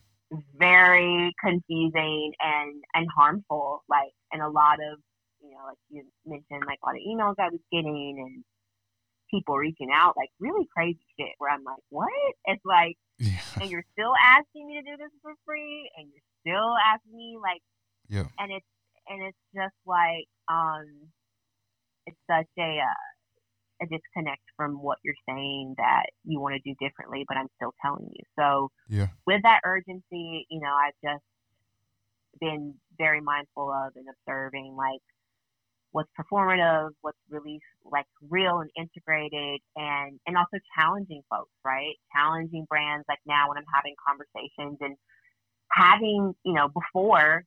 Very 0.57 1.33
confusing 1.43 2.33
and 2.41 2.83
and 2.95 3.07
harmful 3.17 3.83
like 3.89 4.13
and 4.33 4.43
a 4.43 4.49
lot 4.49 4.75
of 4.75 4.99
you 5.43 5.51
know 5.51 5.65
like 5.67 5.79
you 5.91 6.05
mentioned 6.27 6.65
like 6.67 6.79
a 6.83 6.87
lot 6.87 6.95
of 6.95 7.03
emails 7.03 7.35
i 7.39 7.49
was 7.49 7.61
getting 7.73 8.17
and 8.19 8.45
people 9.31 9.57
reaching 9.57 9.89
out 9.93 10.15
like 10.17 10.29
really 10.39 10.67
crazy 10.77 11.01
shit 11.19 11.29
where 11.39 11.51
i'm 11.53 11.65
like 11.65 11.83
what 11.89 12.09
it's 12.47 12.65
like 12.65 12.97
Yeah. 13.19 13.39
and 13.61 13.71
you're 13.71 13.85
still 13.93 14.13
asking 14.23 14.67
me 14.69 14.75
to 14.75 14.83
do 14.83 14.97
this 14.97 15.11
for 15.23 15.33
free 15.47 15.91
and 15.97 16.09
you're 16.13 16.55
still 16.55 16.75
asking 16.85 17.17
me 17.17 17.37
like 17.43 17.63
Yeah. 18.09 18.27
and 18.39 18.53
it's 18.53 18.67
and 19.09 19.23
it's 19.27 19.39
just 19.55 19.75
like 19.87 20.27
um 20.49 20.87
it's 22.07 22.19
such 22.29 22.47
a 22.59 22.79
uh, 22.79 23.07
a 23.83 23.87
disconnect 23.87 24.43
from 24.57 24.83
what 24.83 24.99
you're 25.03 25.15
saying 25.29 25.75
that 25.79 26.07
you 26.25 26.41
want 26.41 26.55
to 26.55 26.61
do 26.61 26.75
differently 26.81 27.25
but 27.29 27.37
i'm 27.37 27.49
still 27.57 27.73
telling 27.83 28.09
you 28.13 28.25
so 28.39 28.71
Yeah. 28.89 29.09
with 29.27 29.43
that 29.43 29.61
urgency 29.65 30.47
you 30.51 30.61
know 30.61 30.75
i've 30.87 30.95
just 31.03 31.25
been 32.41 32.75
very 32.99 33.21
mindful 33.21 33.71
of 33.71 33.93
and 33.97 34.07
observing 34.09 34.75
like 34.77 35.01
what's 35.93 36.11
performative, 36.19 36.91
what's 37.01 37.19
really 37.29 37.59
like 37.85 38.07
real 38.29 38.61
and 38.61 38.71
integrated, 38.77 39.61
and 39.77 40.19
and 40.27 40.37
also 40.37 40.59
challenging 40.79 41.23
folks, 41.29 41.51
right? 41.65 41.95
Challenging 42.15 42.67
brands. 42.69 43.05
Like 43.09 43.19
now, 43.27 43.49
when 43.49 43.59
I'm 43.59 43.65
having 43.75 43.95
conversations 44.07 44.79
and 44.81 44.97
having, 45.73 46.35
you 46.45 46.53
know, 46.53 46.69
before 46.69 47.45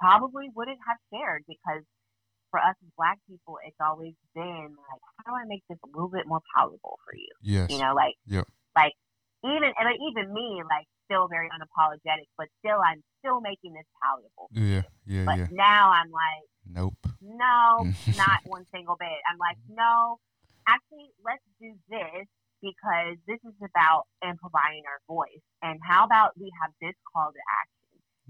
probably 0.00 0.48
wouldn't 0.54 0.78
have 0.86 0.96
shared 1.12 1.44
because 1.46 1.82
for 2.52 2.60
us 2.60 2.76
as 2.84 2.90
Black 3.00 3.16
people, 3.24 3.56
it's 3.64 3.80
always 3.80 4.12
been 4.36 4.68
like, 4.76 5.02
how 5.16 5.32
do 5.32 5.32
I 5.32 5.48
make 5.48 5.64
this 5.72 5.80
a 5.80 5.88
little 5.88 6.12
bit 6.12 6.28
more 6.28 6.44
palatable 6.52 7.00
for 7.02 7.16
you? 7.16 7.32
Yes. 7.40 7.72
You 7.72 7.80
know, 7.80 7.96
like, 7.96 8.14
yep. 8.28 8.44
like 8.76 8.92
even 9.42 9.72
and 9.72 9.88
even 9.96 10.30
me, 10.30 10.60
like, 10.68 10.86
still 11.08 11.26
very 11.26 11.48
unapologetic, 11.48 12.28
but 12.36 12.46
still, 12.60 12.78
I'm 12.78 13.02
still 13.18 13.40
making 13.40 13.72
this 13.72 13.88
palatable. 13.98 14.52
Yeah, 14.52 14.84
yeah, 15.08 15.24
but 15.24 15.38
yeah. 15.40 15.48
now 15.50 15.90
I'm 15.90 16.12
like 16.12 16.46
Nope. 16.68 17.00
no, 17.20 17.88
not 18.16 18.44
one 18.44 18.68
single 18.70 18.96
bit. 19.00 19.18
I'm 19.24 19.40
like, 19.40 19.58
no, 19.68 20.20
actually, 20.68 21.10
let's 21.24 21.42
do 21.58 21.74
this 21.88 22.28
because 22.62 23.18
this 23.26 23.40
is 23.42 23.58
about 23.64 24.06
amplifying 24.22 24.86
our 24.86 25.00
voice. 25.08 25.42
And 25.62 25.80
how 25.82 26.04
about 26.04 26.38
we 26.38 26.52
have 26.62 26.70
this 26.80 26.94
call 27.10 27.32
to 27.32 27.42
action? 27.50 27.82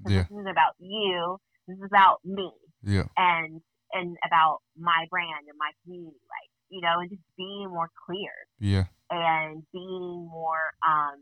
Yeah. 0.08 0.24
This 0.30 0.40
is 0.40 0.48
about 0.50 0.72
you. 0.80 1.36
This 1.68 1.76
is 1.76 1.84
about 1.86 2.18
me. 2.24 2.50
Yeah. 2.82 3.04
And 3.16 3.60
and 3.92 4.16
about 4.26 4.58
my 4.78 5.06
brand 5.10 5.46
and 5.48 5.58
my 5.58 5.70
community, 5.84 6.16
like 6.28 6.50
you 6.68 6.80
know, 6.80 7.00
and 7.00 7.10
just 7.10 7.22
being 7.36 7.68
more 7.68 7.90
clear. 8.06 8.32
Yeah. 8.58 8.84
And 9.10 9.62
being 9.72 10.28
more 10.30 10.72
um 10.86 11.20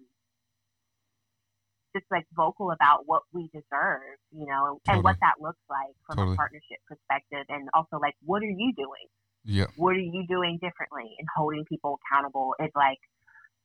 just 1.95 2.07
like 2.11 2.25
vocal 2.37 2.71
about 2.71 3.03
what 3.07 3.23
we 3.33 3.49
deserve, 3.53 4.15
you 4.31 4.47
know, 4.47 4.79
and 4.87 5.03
totally. 5.03 5.03
what 5.03 5.17
that 5.21 5.35
looks 5.41 5.59
like 5.69 5.95
from 6.07 6.19
Totally. 6.19 6.35
a 6.35 6.37
partnership 6.37 6.79
perspective, 6.87 7.47
and 7.49 7.69
also 7.75 7.99
like 8.01 8.15
what 8.23 8.43
are 8.43 8.47
you 8.51 8.73
doing? 8.77 9.09
Yeah. 9.45 9.67
What 9.77 9.97
are 9.97 10.07
you 10.07 10.25
doing 10.29 10.59
differently 10.63 11.11
and 11.19 11.27
holding 11.35 11.65
people 11.65 11.99
accountable? 12.07 12.55
Is 12.61 12.71
like 12.77 12.99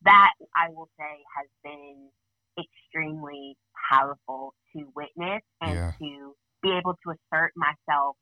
that. 0.03 0.31
I 0.55 0.69
will 0.69 0.89
say 0.97 1.13
has 1.37 1.47
been 1.63 2.09
extremely 2.57 3.57
powerful 3.91 4.53
to 4.75 4.87
witness 4.95 5.43
and 5.61 5.75
Yeah. 5.75 5.91
to 5.99 6.35
be 6.63 6.71
able 6.71 6.95
to 7.03 7.11
assert 7.11 7.51
myself 7.55 8.15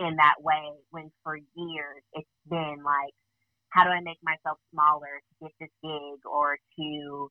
in 0.00 0.16
that 0.16 0.36
way 0.40 0.72
when 0.90 1.10
for 1.24 1.36
years 1.36 2.02
it's 2.14 2.28
been 2.48 2.78
like 2.84 3.14
how 3.70 3.84
do 3.84 3.90
I 3.90 4.00
make 4.02 4.18
myself 4.22 4.58
smaller 4.72 5.20
to 5.20 5.46
get 5.46 5.52
this 5.60 5.70
gig 5.82 6.20
or 6.26 6.56
to 6.78 7.28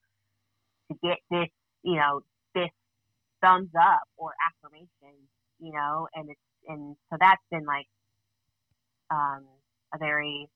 to 0.91 0.97
get 1.03 1.17
this, 1.31 1.49
you 1.83 1.95
know, 1.95 2.21
this 2.55 2.69
thumbs 3.43 3.71
up 3.79 4.03
or 4.17 4.33
affirmation, 4.47 5.17
you 5.59 5.73
know, 5.73 6.07
and 6.15 6.29
it's 6.29 6.41
and 6.67 6.95
so 7.11 7.17
that's 7.19 7.41
been 7.51 7.65
like 7.65 7.87
um, 9.11 9.45
a 9.93 9.97
very 9.99 10.47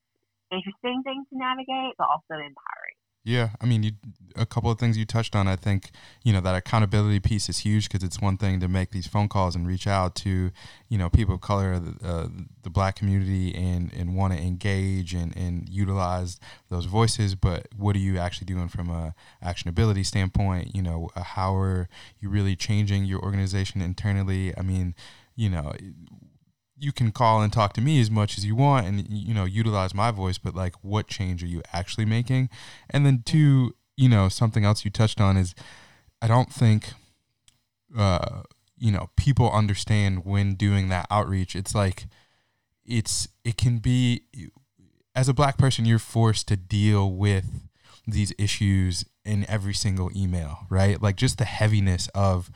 interesting 0.52 1.02
thing 1.04 1.24
to 1.32 1.38
navigate, 1.38 1.96
but 1.98 2.08
also 2.10 2.34
empowering. 2.36 2.85
Yeah, 3.26 3.50
I 3.60 3.66
mean, 3.66 3.82
you, 3.82 3.94
a 4.36 4.46
couple 4.46 4.70
of 4.70 4.78
things 4.78 5.00
you 5.00 5.06
touched 5.06 5.36
on. 5.36 5.48
I 5.48 5.56
think 5.56 5.90
you 6.24 6.32
know 6.32 6.42
that 6.42 6.54
accountability 6.54 7.20
piece 7.20 7.50
is 7.50 7.58
huge 7.58 7.90
because 7.90 8.04
it's 8.04 8.22
one 8.22 8.38
thing 8.38 8.60
to 8.60 8.68
make 8.68 8.92
these 8.92 9.08
phone 9.08 9.28
calls 9.28 9.56
and 9.56 9.66
reach 9.68 9.88
out 9.88 10.14
to 10.18 10.52
you 10.90 10.98
know 11.00 11.10
people 11.10 11.34
of 11.34 11.42
color, 11.42 11.80
the, 11.80 12.08
uh, 12.08 12.28
the 12.62 12.70
black 12.70 12.96
community, 12.96 13.56
and 13.56 13.92
and 13.94 14.16
want 14.16 14.34
to 14.34 14.40
engage 14.40 15.16
and 15.16 15.36
and 15.36 15.68
utilize 15.68 16.40
those 16.70 16.86
voices. 16.86 17.34
But 17.34 17.68
what 17.76 17.96
are 17.96 18.00
you 18.00 18.20
actually 18.20 18.46
doing 18.46 18.68
from 18.68 18.92
a 18.92 19.16
actionability 19.44 20.06
standpoint? 20.06 20.76
You 20.76 20.84
know, 20.84 21.10
how 21.16 21.56
are 21.56 21.90
you 22.20 22.30
really 22.30 22.56
changing 22.56 23.06
your 23.06 23.22
organization 23.22 23.82
internally? 23.82 24.56
I 24.56 24.62
mean, 24.62 24.94
you 25.36 25.50
know, 25.50 25.74
you 26.86 26.92
can 26.92 27.12
call 27.12 27.42
and 27.42 27.52
talk 27.52 27.74
to 27.74 27.82
me 27.82 28.00
as 28.00 28.12
much 28.12 28.38
as 28.38 28.46
you 28.46 28.56
want 28.56 28.86
and 28.86 29.08
you 29.10 29.34
know 29.34 29.46
utilize 29.46 29.94
my 29.94 30.12
voice 30.12 30.38
but 30.38 30.56
like 30.56 30.76
what 30.84 31.08
change 31.08 31.44
are 31.44 31.48
you 31.48 31.62
actually 31.74 32.06
making? 32.06 32.50
And 32.90 33.06
then 33.06 33.24
two 33.26 33.76
you 33.98 34.08
know 34.08 34.30
something 34.30 34.64
else 34.64 34.86
you 34.86 34.92
touched 34.92 35.22
on 35.22 35.38
is 35.38 35.56
i 36.22 36.28
don't 36.28 36.52
think 36.52 36.92
uh 37.98 38.42
you 38.78 38.92
know 38.92 39.10
people 39.16 39.50
understand 39.52 40.26
when 40.26 40.56
doing 40.56 40.90
that 40.90 41.08
outreach. 41.10 41.56
It's 41.56 41.74
like 41.74 42.06
it's 42.86 43.28
it 43.44 43.58
can 43.58 43.80
be 43.80 44.24
as 45.16 45.30
a 45.30 45.34
black 45.34 45.58
person 45.58 45.86
you're 45.86 46.00
forced 46.00 46.48
to 46.50 46.58
deal 46.58 47.12
with 47.12 47.46
these 48.06 48.34
issues 48.38 49.06
in 49.24 49.46
every 49.50 49.74
single 49.74 50.12
email 50.16 50.60
right? 50.70 51.02
Like 51.02 51.16
just 51.16 51.38
the 51.38 51.46
heaviness 51.46 52.10
of 52.14 52.52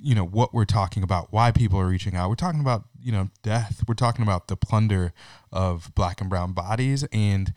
you 0.00 0.14
know 0.14 0.24
what 0.24 0.52
we're 0.52 0.64
talking 0.64 1.02
about 1.02 1.32
why 1.32 1.52
people 1.52 1.78
are 1.78 1.86
reaching 1.86 2.16
out. 2.16 2.28
We're 2.28 2.36
talking 2.36 2.60
about 2.60 2.84
you 3.00 3.12
know 3.12 3.30
death. 3.42 3.84
We're 3.86 3.94
talking 3.94 4.22
about 4.22 4.48
the 4.48 4.56
plunder 4.56 5.12
of 5.52 5.94
black 5.94 6.20
and 6.20 6.30
brown 6.30 6.52
bodies. 6.52 7.04
And 7.12 7.52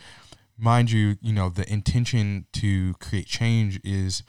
mind 0.58 0.92
you 0.92 1.18
you 1.22 1.34
know 1.34 1.50
the 1.50 1.72
intention 1.72 2.46
to 2.52 2.94
create 2.96 3.26
change 3.26 3.80
is 3.84 4.24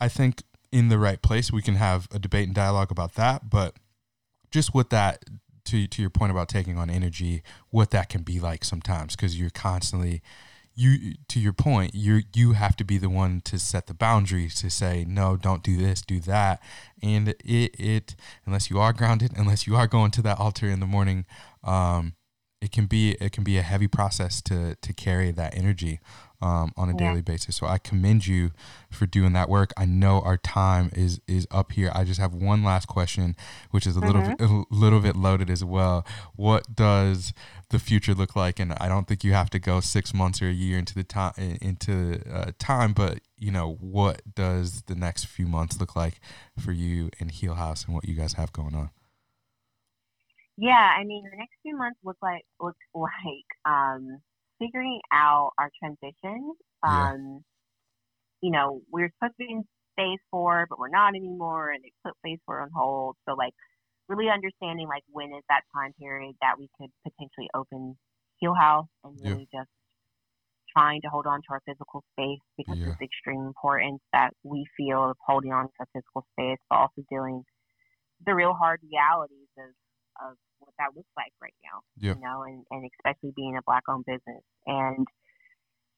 i 0.00 0.08
think 0.08 0.42
in 0.74 0.88
the 0.88 0.98
right 0.98 1.22
place. 1.22 1.52
We 1.52 1.62
can 1.62 1.76
have 1.76 2.08
a 2.12 2.18
debate 2.18 2.48
and 2.48 2.54
dialogue 2.54 2.90
about 2.90 3.14
that. 3.14 3.48
But 3.48 3.76
just 4.50 4.74
with 4.74 4.90
that 4.90 5.24
to 5.66 5.86
to 5.86 6.02
your 6.02 6.10
point 6.10 6.32
about 6.32 6.48
taking 6.48 6.76
on 6.76 6.90
energy 6.90 7.42
what 7.70 7.90
that 7.90 8.08
can 8.08 8.22
be 8.22 8.38
like 8.38 8.64
sometimes 8.64 9.16
because 9.16 9.38
you're 9.38 9.50
constantly 9.50 10.20
you 10.74 11.14
to 11.28 11.38
your 11.38 11.52
point 11.52 11.94
you 11.94 12.22
you 12.34 12.52
have 12.52 12.76
to 12.76 12.84
be 12.84 12.98
the 12.98 13.08
one 13.08 13.40
to 13.42 13.58
set 13.58 13.86
the 13.86 13.94
boundaries 13.94 14.60
to 14.60 14.68
say 14.68 15.04
no 15.06 15.36
don't 15.36 15.62
do 15.62 15.76
this 15.76 16.02
do 16.02 16.20
that. 16.20 16.60
And 17.02 17.28
it 17.28 17.78
it 17.78 18.16
unless 18.44 18.70
you 18.70 18.78
are 18.78 18.92
grounded 18.92 19.32
unless 19.36 19.66
you 19.66 19.76
are 19.76 19.86
going 19.86 20.10
to 20.12 20.22
that 20.22 20.38
altar 20.38 20.66
in 20.66 20.80
the 20.80 20.86
morning 20.86 21.26
um 21.62 22.14
it 22.60 22.72
can 22.72 22.86
be 22.86 23.12
it 23.20 23.32
can 23.32 23.44
be 23.44 23.58
a 23.58 23.62
heavy 23.62 23.88
process 23.88 24.40
to 24.42 24.74
to 24.76 24.92
carry 24.92 25.30
that 25.30 25.56
energy 25.56 26.00
um, 26.44 26.72
on 26.76 26.88
a 26.88 26.92
Yeah. 26.92 26.98
daily 27.08 27.22
basis. 27.22 27.56
So 27.56 27.66
I 27.66 27.78
commend 27.78 28.26
you 28.26 28.50
for 28.90 29.06
doing 29.06 29.32
that 29.32 29.48
work. 29.48 29.72
I 29.76 29.86
know 29.86 30.20
our 30.20 30.36
time 30.36 30.90
is 30.92 31.20
is 31.26 31.46
up 31.50 31.72
here. 31.72 31.90
I 31.94 32.04
just 32.04 32.20
have 32.20 32.34
one 32.34 32.62
last 32.62 32.86
question, 32.86 33.34
which 33.70 33.86
is 33.86 33.96
a 33.96 34.00
little 34.00 34.22
bit, 34.22 34.40
a 34.40 34.64
little 34.70 35.00
bit 35.00 35.16
loaded 35.16 35.48
as 35.48 35.64
well. 35.64 36.06
What 36.36 36.76
does 36.76 37.32
the 37.70 37.78
future 37.78 38.14
look 38.14 38.36
like? 38.36 38.60
And 38.60 38.74
I 38.74 38.88
don't 38.88 39.08
think 39.08 39.24
you 39.24 39.32
have 39.32 39.50
to 39.50 39.58
go 39.58 39.80
six 39.80 40.12
months 40.12 40.42
or 40.42 40.48
a 40.48 40.52
year 40.52 40.78
into 40.78 40.94
the 40.94 41.04
time 41.04 41.32
into 41.38 42.20
uh, 42.30 42.52
time, 42.58 42.92
but 42.92 43.20
you 43.38 43.50
know 43.50 43.76
what 43.80 44.34
does 44.34 44.82
the 44.82 44.94
next 44.94 45.24
few 45.26 45.46
months 45.46 45.80
look 45.80 45.96
like 45.96 46.20
for 46.58 46.72
you 46.72 47.10
and 47.18 47.30
Heal 47.30 47.54
House 47.54 47.84
and 47.86 47.94
what 47.94 48.04
you 48.06 48.14
guys 48.14 48.34
have 48.34 48.52
going 48.52 48.74
on? 48.74 48.90
Yeah, 50.56 50.94
I 50.98 51.04
mean, 51.04 51.24
the 51.24 51.36
next 51.36 51.54
few 51.62 51.76
months 51.76 51.98
look 52.04 52.18
like 52.22 52.44
look 52.60 52.76
like 52.94 53.48
um, 53.64 54.20
figuring 54.64 55.00
out 55.12 55.52
our 55.58 55.70
transition. 55.80 56.54
Yeah. 56.84 57.12
Um, 57.14 57.44
You 58.42 58.50
know, 58.50 58.82
we're 58.90 59.10
supposed 59.16 59.34
to 59.40 59.46
be 59.46 59.52
in 59.52 59.64
phase 59.96 60.20
four, 60.30 60.66
but 60.68 60.78
we're 60.78 60.88
not 60.90 61.14
anymore, 61.14 61.70
and 61.70 61.82
they 61.82 61.92
put 62.04 62.14
phase 62.22 62.38
four 62.46 62.60
on 62.60 62.70
hold. 62.74 63.16
So, 63.26 63.34
like, 63.34 63.54
really 64.08 64.28
understanding 64.28 64.86
like 64.88 65.02
when 65.08 65.32
is 65.32 65.42
that 65.48 65.62
time 65.74 65.92
period 65.98 66.36
that 66.42 66.58
we 66.58 66.68
could 66.78 66.90
potentially 67.04 67.48
open 67.54 67.96
Heal 68.38 68.54
House, 68.54 68.88
and 69.04 69.18
Yeah. 69.22 69.30
really 69.30 69.48
just 69.52 69.70
trying 70.76 71.00
to 71.02 71.08
hold 71.08 71.26
on 71.26 71.40
to 71.42 71.48
our 71.52 71.60
physical 71.64 72.02
space 72.12 72.40
because 72.56 72.78
Yeah. 72.78 72.92
it's 72.92 73.00
extreme 73.00 73.46
importance 73.46 74.02
that 74.12 74.34
we 74.42 74.66
feel 74.76 75.10
of 75.10 75.16
holding 75.24 75.52
on 75.52 75.68
to 75.68 75.74
our 75.80 75.86
physical 75.94 76.22
space, 76.32 76.58
but 76.68 76.76
also 76.76 77.02
dealing 77.08 77.44
the 78.26 78.34
real 78.34 78.54
hard 78.54 78.80
realities 78.82 79.48
of 79.58 79.72
of 80.20 80.36
what 80.76 80.84
that 80.84 80.96
looks 80.96 81.10
like 81.16 81.32
right 81.40 81.54
now 81.62 81.80
Yeah. 81.98 82.14
you 82.14 82.20
know, 82.20 82.42
and, 82.42 82.64
and 82.70 82.90
especially 82.98 83.32
being 83.36 83.56
a 83.56 83.62
black 83.66 83.84
owned 83.88 84.04
business. 84.06 84.42
And 84.66 85.06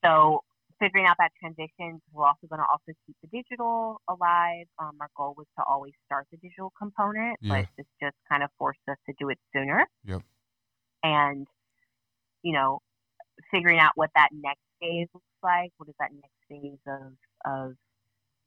so 0.05 0.43
figuring 0.79 1.07
out 1.07 1.17
that 1.19 1.33
transition, 1.41 2.01
we're 2.12 2.27
also 2.27 2.47
going 2.49 2.61
to 2.61 2.67
also 2.71 2.93
keep 3.07 3.17
the 3.23 3.29
digital 3.29 4.01
alive. 4.09 4.66
Um, 4.79 4.93
our 5.01 5.09
goal 5.16 5.35
was 5.37 5.47
to 5.59 5.64
always 5.66 5.93
start 6.05 6.27
the 6.31 6.37
digital 6.39 6.72
component, 6.79 7.39
Yeah. 7.41 7.62
but 7.62 7.66
this 7.77 7.87
just 8.03 8.16
kind 8.29 8.43
of 8.43 8.51
forced 8.59 8.81
us 8.91 8.99
to 9.09 9.14
do 9.18 9.31
it 9.31 9.39
sooner. 9.55 9.87
Yep. 10.05 10.22
And, 11.03 11.47
you 12.43 12.53
know, 12.53 12.81
figuring 13.51 13.79
out 13.79 13.93
what 13.95 14.11
that 14.14 14.29
next 14.33 14.61
phase 14.81 15.09
looks 15.14 15.27
like. 15.43 15.70
What 15.79 15.87
does 15.87 15.95
that 16.01 16.11
next 16.12 16.37
phase 16.49 16.79
of, 16.87 17.12
of 17.47 17.72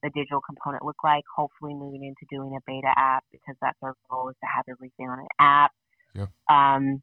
the 0.04 0.10
digital 0.14 0.42
component 0.42 0.84
look 0.86 1.04
like? 1.04 1.24
Hopefully 1.36 1.74
moving 1.74 2.04
into 2.04 2.26
doing 2.30 2.56
a 2.56 2.60
beta 2.68 2.92
app 2.96 3.24
because 3.32 3.56
that's 3.62 3.78
our 3.82 3.96
goal 4.10 4.30
is 4.30 4.36
to 4.44 4.48
have 4.56 4.66
everything 4.70 5.10
on 5.10 5.20
an 5.20 5.28
app. 5.40 5.72
Yep. 6.16 6.30
Um, 6.50 7.02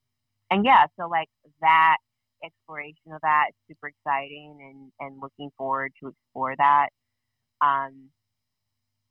and 0.51 0.65
yeah, 0.65 0.87
so 0.99 1.09
like 1.09 1.29
that 1.61 1.97
exploration 2.45 3.13
of 3.13 3.21
that 3.23 3.47
is 3.51 3.55
super 3.69 3.89
exciting 3.89 4.59
and, 4.61 4.93
and 5.01 5.21
looking 5.23 5.51
forward 5.57 5.93
to 6.03 6.09
explore 6.09 6.55
that. 6.57 6.89
Um, 7.61 8.11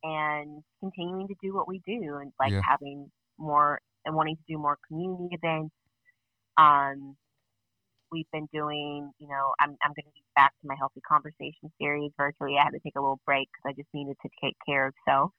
and 0.03 0.63
continuing 0.79 1.27
to 1.27 1.35
do 1.41 1.53
what 1.53 1.67
we 1.67 1.81
do 1.85 2.17
and 2.21 2.31
like 2.39 2.51
Yeah. 2.53 2.61
having 2.67 3.11
more 3.37 3.81
and 4.05 4.15
wanting 4.15 4.35
to 4.35 4.43
do 4.47 4.57
more 4.57 4.77
community 4.87 5.29
events. 5.31 5.73
Um, 6.57 7.17
we've 8.11 8.29
been 8.31 8.47
doing, 8.53 9.11
you 9.19 9.27
know, 9.27 9.53
I'm, 9.59 9.71
I'm 9.83 9.91
going 9.91 10.05
to 10.05 10.13
be 10.13 10.23
back 10.35 10.51
to 10.61 10.67
my 10.67 10.75
healthy 10.77 11.01
conversation 11.07 11.71
series 11.81 12.11
virtually. 12.17 12.55
I 12.59 12.63
had 12.65 12.71
to 12.71 12.79
take 12.79 12.95
a 12.95 13.01
little 13.01 13.19
break 13.25 13.49
because 13.51 13.73
I 13.73 13.81
just 13.81 13.89
needed 13.93 14.15
to 14.21 14.29
take 14.43 14.55
care 14.65 14.87
of 14.87 14.93
self. 15.07 15.31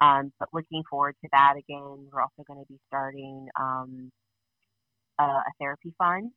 Um, 0.00 0.32
but 0.38 0.48
looking 0.52 0.82
forward 0.90 1.14
to 1.22 1.28
that 1.32 1.54
again. 1.56 2.08
We're 2.12 2.20
also 2.20 2.44
going 2.46 2.60
to 2.60 2.66
be 2.68 2.78
starting 2.88 3.48
um, 3.58 4.10
a, 5.18 5.24
a 5.24 5.52
therapy 5.58 5.94
fund 5.98 6.30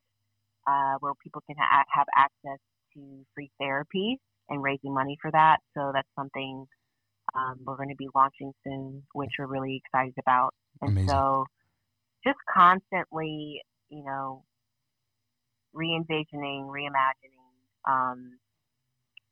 uh, 0.68 0.96
where 1.00 1.14
people 1.24 1.42
can 1.46 1.56
ha- 1.60 1.84
have 1.94 2.08
access 2.16 2.60
to 2.94 3.26
free 3.36 3.52
therapy 3.60 4.18
and 4.50 4.64
raising 4.64 4.94
money 4.94 5.18
for 5.22 5.32
that. 5.32 5.58
So 5.76 5.92
that's 5.94 6.08
something 6.18 6.66
um, 7.36 7.60
we're 7.66 7.76
going 7.76 7.90
to 7.90 7.96
be 7.96 8.08
launching 8.16 8.54
soon, 8.64 9.04
which 9.14 9.30
we're 9.38 9.48
really 9.48 9.82
excited 9.84 10.16
about. 10.20 10.54
And 10.82 10.92
Amazing. 10.92 11.10
so 11.10 11.46
just 12.26 12.40
constantly, 12.52 13.62
you 13.90 14.04
know, 14.04 14.44
re-envisioning, 15.74 16.68
reimagining, 16.68 17.88
um, 17.88 18.38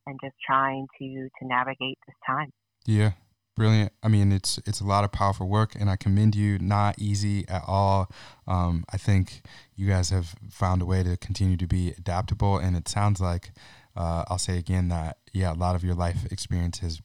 and 0.05 0.19
just 0.23 0.35
trying 0.45 0.87
to 0.99 1.29
to 1.39 1.47
navigate 1.47 1.97
this 2.05 2.15
time. 2.25 2.51
Yeah, 2.85 3.11
brilliant. 3.57 3.91
I 4.03 4.07
mean, 4.07 4.31
it's 4.31 4.59
it's 4.65 4.79
a 4.79 4.85
lot 4.85 5.03
of 5.03 5.11
powerful 5.11 5.49
work, 5.49 5.75
and 5.77 5.89
I 5.89 5.97
commend 5.97 6.35
you. 6.35 6.59
Not 6.59 6.95
easy 6.99 7.45
at 7.49 7.63
all. 7.67 8.09
Um, 8.47 8.85
I 8.93 8.97
think 8.97 9.41
you 9.75 9.87
guys 9.87 10.11
have 10.11 10.35
found 10.49 10.81
a 10.81 10.85
way 10.85 11.03
to 11.03 11.17
continue 11.17 11.57
to 11.57 11.67
be 11.67 11.89
adaptable, 11.89 12.57
and 12.57 12.77
it 12.77 12.87
sounds 12.87 13.19
like 13.19 13.51
uh, 13.97 14.23
I'll 14.29 14.37
say 14.37 14.57
again 14.57 14.87
that 14.89 15.17
yeah, 15.33 15.51
a 15.51 15.55
lot 15.55 15.75
of 15.75 15.83
your 15.83 15.95
life 15.95 16.31
experience 16.31 16.79
has 16.79 17.01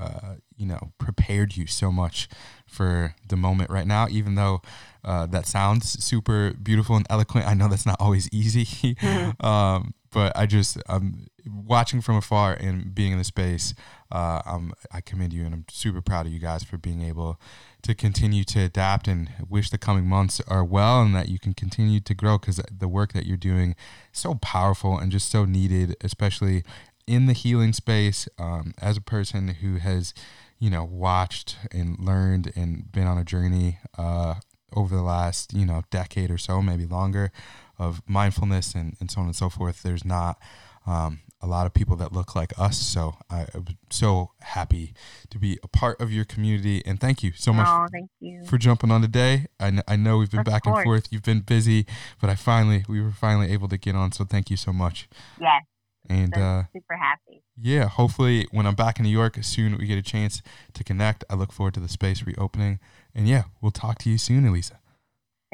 uh, 0.00 0.36
you 0.56 0.66
know 0.66 0.92
prepared 0.98 1.56
you 1.56 1.66
so 1.66 1.90
much 1.90 2.28
for 2.66 3.14
the 3.28 3.36
moment 3.36 3.68
right 3.68 3.86
now. 3.86 4.06
Even 4.08 4.36
though 4.36 4.62
uh, 5.04 5.26
that 5.26 5.46
sounds 5.46 6.02
super 6.02 6.52
beautiful 6.52 6.96
and 6.96 7.06
eloquent, 7.10 7.46
I 7.46 7.54
know 7.54 7.68
that's 7.68 7.86
not 7.86 7.96
always 8.00 8.28
easy. 8.32 8.64
Mm-hmm. 8.94 9.44
um, 9.46 9.94
but 10.10 10.36
I 10.36 10.46
just 10.46 10.78
I'm 10.88 11.26
watching 11.46 12.00
from 12.00 12.16
afar 12.16 12.54
and 12.54 12.94
being 12.94 13.12
in 13.12 13.18
the 13.18 13.24
space. 13.24 13.74
Uh, 14.10 14.40
I'm, 14.46 14.72
I 14.90 15.00
commend 15.00 15.32
you, 15.32 15.44
and 15.44 15.54
I'm 15.54 15.64
super 15.70 16.00
proud 16.00 16.26
of 16.26 16.32
you 16.32 16.38
guys 16.38 16.64
for 16.64 16.78
being 16.78 17.02
able 17.02 17.40
to 17.82 17.94
continue 17.94 18.44
to 18.44 18.60
adapt. 18.60 19.06
And 19.08 19.30
wish 19.48 19.70
the 19.70 19.78
coming 19.78 20.06
months 20.06 20.40
are 20.48 20.64
well, 20.64 21.02
and 21.02 21.14
that 21.14 21.28
you 21.28 21.38
can 21.38 21.54
continue 21.54 22.00
to 22.00 22.14
grow 22.14 22.38
because 22.38 22.60
the 22.70 22.88
work 22.88 23.12
that 23.12 23.26
you're 23.26 23.36
doing 23.36 23.74
is 24.12 24.20
so 24.20 24.34
powerful 24.34 24.98
and 24.98 25.12
just 25.12 25.30
so 25.30 25.44
needed, 25.44 25.96
especially 26.00 26.64
in 27.06 27.26
the 27.26 27.32
healing 27.32 27.72
space. 27.72 28.28
Um, 28.38 28.74
as 28.80 28.96
a 28.96 29.02
person 29.02 29.48
who 29.48 29.76
has, 29.76 30.14
you 30.58 30.70
know, 30.70 30.84
watched 30.84 31.56
and 31.70 31.98
learned 31.98 32.52
and 32.56 32.90
been 32.90 33.06
on 33.06 33.18
a 33.18 33.24
journey 33.24 33.78
uh, 33.96 34.36
over 34.74 34.94
the 34.94 35.02
last, 35.02 35.52
you 35.52 35.66
know, 35.66 35.82
decade 35.90 36.30
or 36.30 36.38
so, 36.38 36.62
maybe 36.62 36.86
longer 36.86 37.32
of 37.78 38.02
mindfulness 38.06 38.74
and, 38.74 38.96
and 39.00 39.10
so 39.10 39.20
on 39.20 39.26
and 39.26 39.36
so 39.36 39.48
forth. 39.48 39.82
There's 39.82 40.04
not 40.04 40.38
um, 40.86 41.20
a 41.40 41.46
lot 41.46 41.66
of 41.66 41.74
people 41.74 41.94
that 41.96 42.12
look 42.12 42.34
like 42.34 42.52
us. 42.58 42.78
So 42.78 43.14
I, 43.30 43.46
am 43.54 43.66
so 43.90 44.32
happy 44.40 44.92
to 45.30 45.38
be 45.38 45.58
a 45.62 45.68
part 45.68 46.00
of 46.00 46.10
your 46.12 46.24
community. 46.24 46.82
And 46.84 47.00
thank 47.00 47.22
you 47.22 47.32
so 47.36 47.52
much 47.52 47.68
oh, 47.68 47.86
thank 47.92 48.10
you. 48.20 48.44
for 48.44 48.58
jumping 48.58 48.90
on 48.90 49.02
today. 49.02 49.46
I, 49.60 49.70
kn- 49.70 49.82
I 49.86 49.96
know 49.96 50.18
we've 50.18 50.30
been 50.30 50.40
Of 50.40 50.46
back 50.46 50.64
course. 50.64 50.78
and 50.78 50.84
forth. 50.84 51.08
You've 51.10 51.22
been 51.22 51.40
busy, 51.40 51.86
but 52.20 52.28
I 52.28 52.34
finally, 52.34 52.84
we 52.88 53.00
were 53.00 53.12
finally 53.12 53.52
able 53.52 53.68
to 53.68 53.78
get 53.78 53.94
on. 53.94 54.12
So 54.12 54.24
thank 54.24 54.50
you 54.50 54.56
so 54.56 54.72
much. 54.72 55.08
Yes, 55.40 55.62
And 56.08 56.34
I'm 56.34 56.42
uh, 56.42 56.62
super 56.72 56.96
happy. 56.96 57.42
yeah, 57.56 57.86
hopefully 57.88 58.46
when 58.50 58.66
I'm 58.66 58.74
back 58.74 58.98
in 58.98 59.04
New 59.04 59.10
York, 59.10 59.38
soon 59.42 59.78
we 59.78 59.86
get 59.86 59.98
a 59.98 60.02
chance 60.02 60.42
to 60.74 60.82
connect. 60.82 61.24
I 61.30 61.34
look 61.34 61.52
forward 61.52 61.74
to 61.74 61.80
the 61.80 61.88
space 61.88 62.24
reopening. 62.24 62.80
And 63.14 63.28
yeah, 63.28 63.44
we'll 63.60 63.70
talk 63.70 63.98
to 64.00 64.10
you 64.10 64.18
soon, 64.18 64.44
Elisa. 64.46 64.80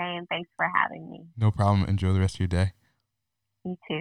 Sam, 0.01 0.25
thanks 0.31 0.49
for 0.57 0.67
having 0.75 1.11
me. 1.11 1.27
No 1.37 1.51
problem. 1.51 1.87
Enjoy 1.89 2.13
the 2.13 2.21
rest 2.21 2.37
of 2.37 2.41
your 2.41 2.49
day. 2.49 2.73
You 3.65 3.77
too. 3.89 4.01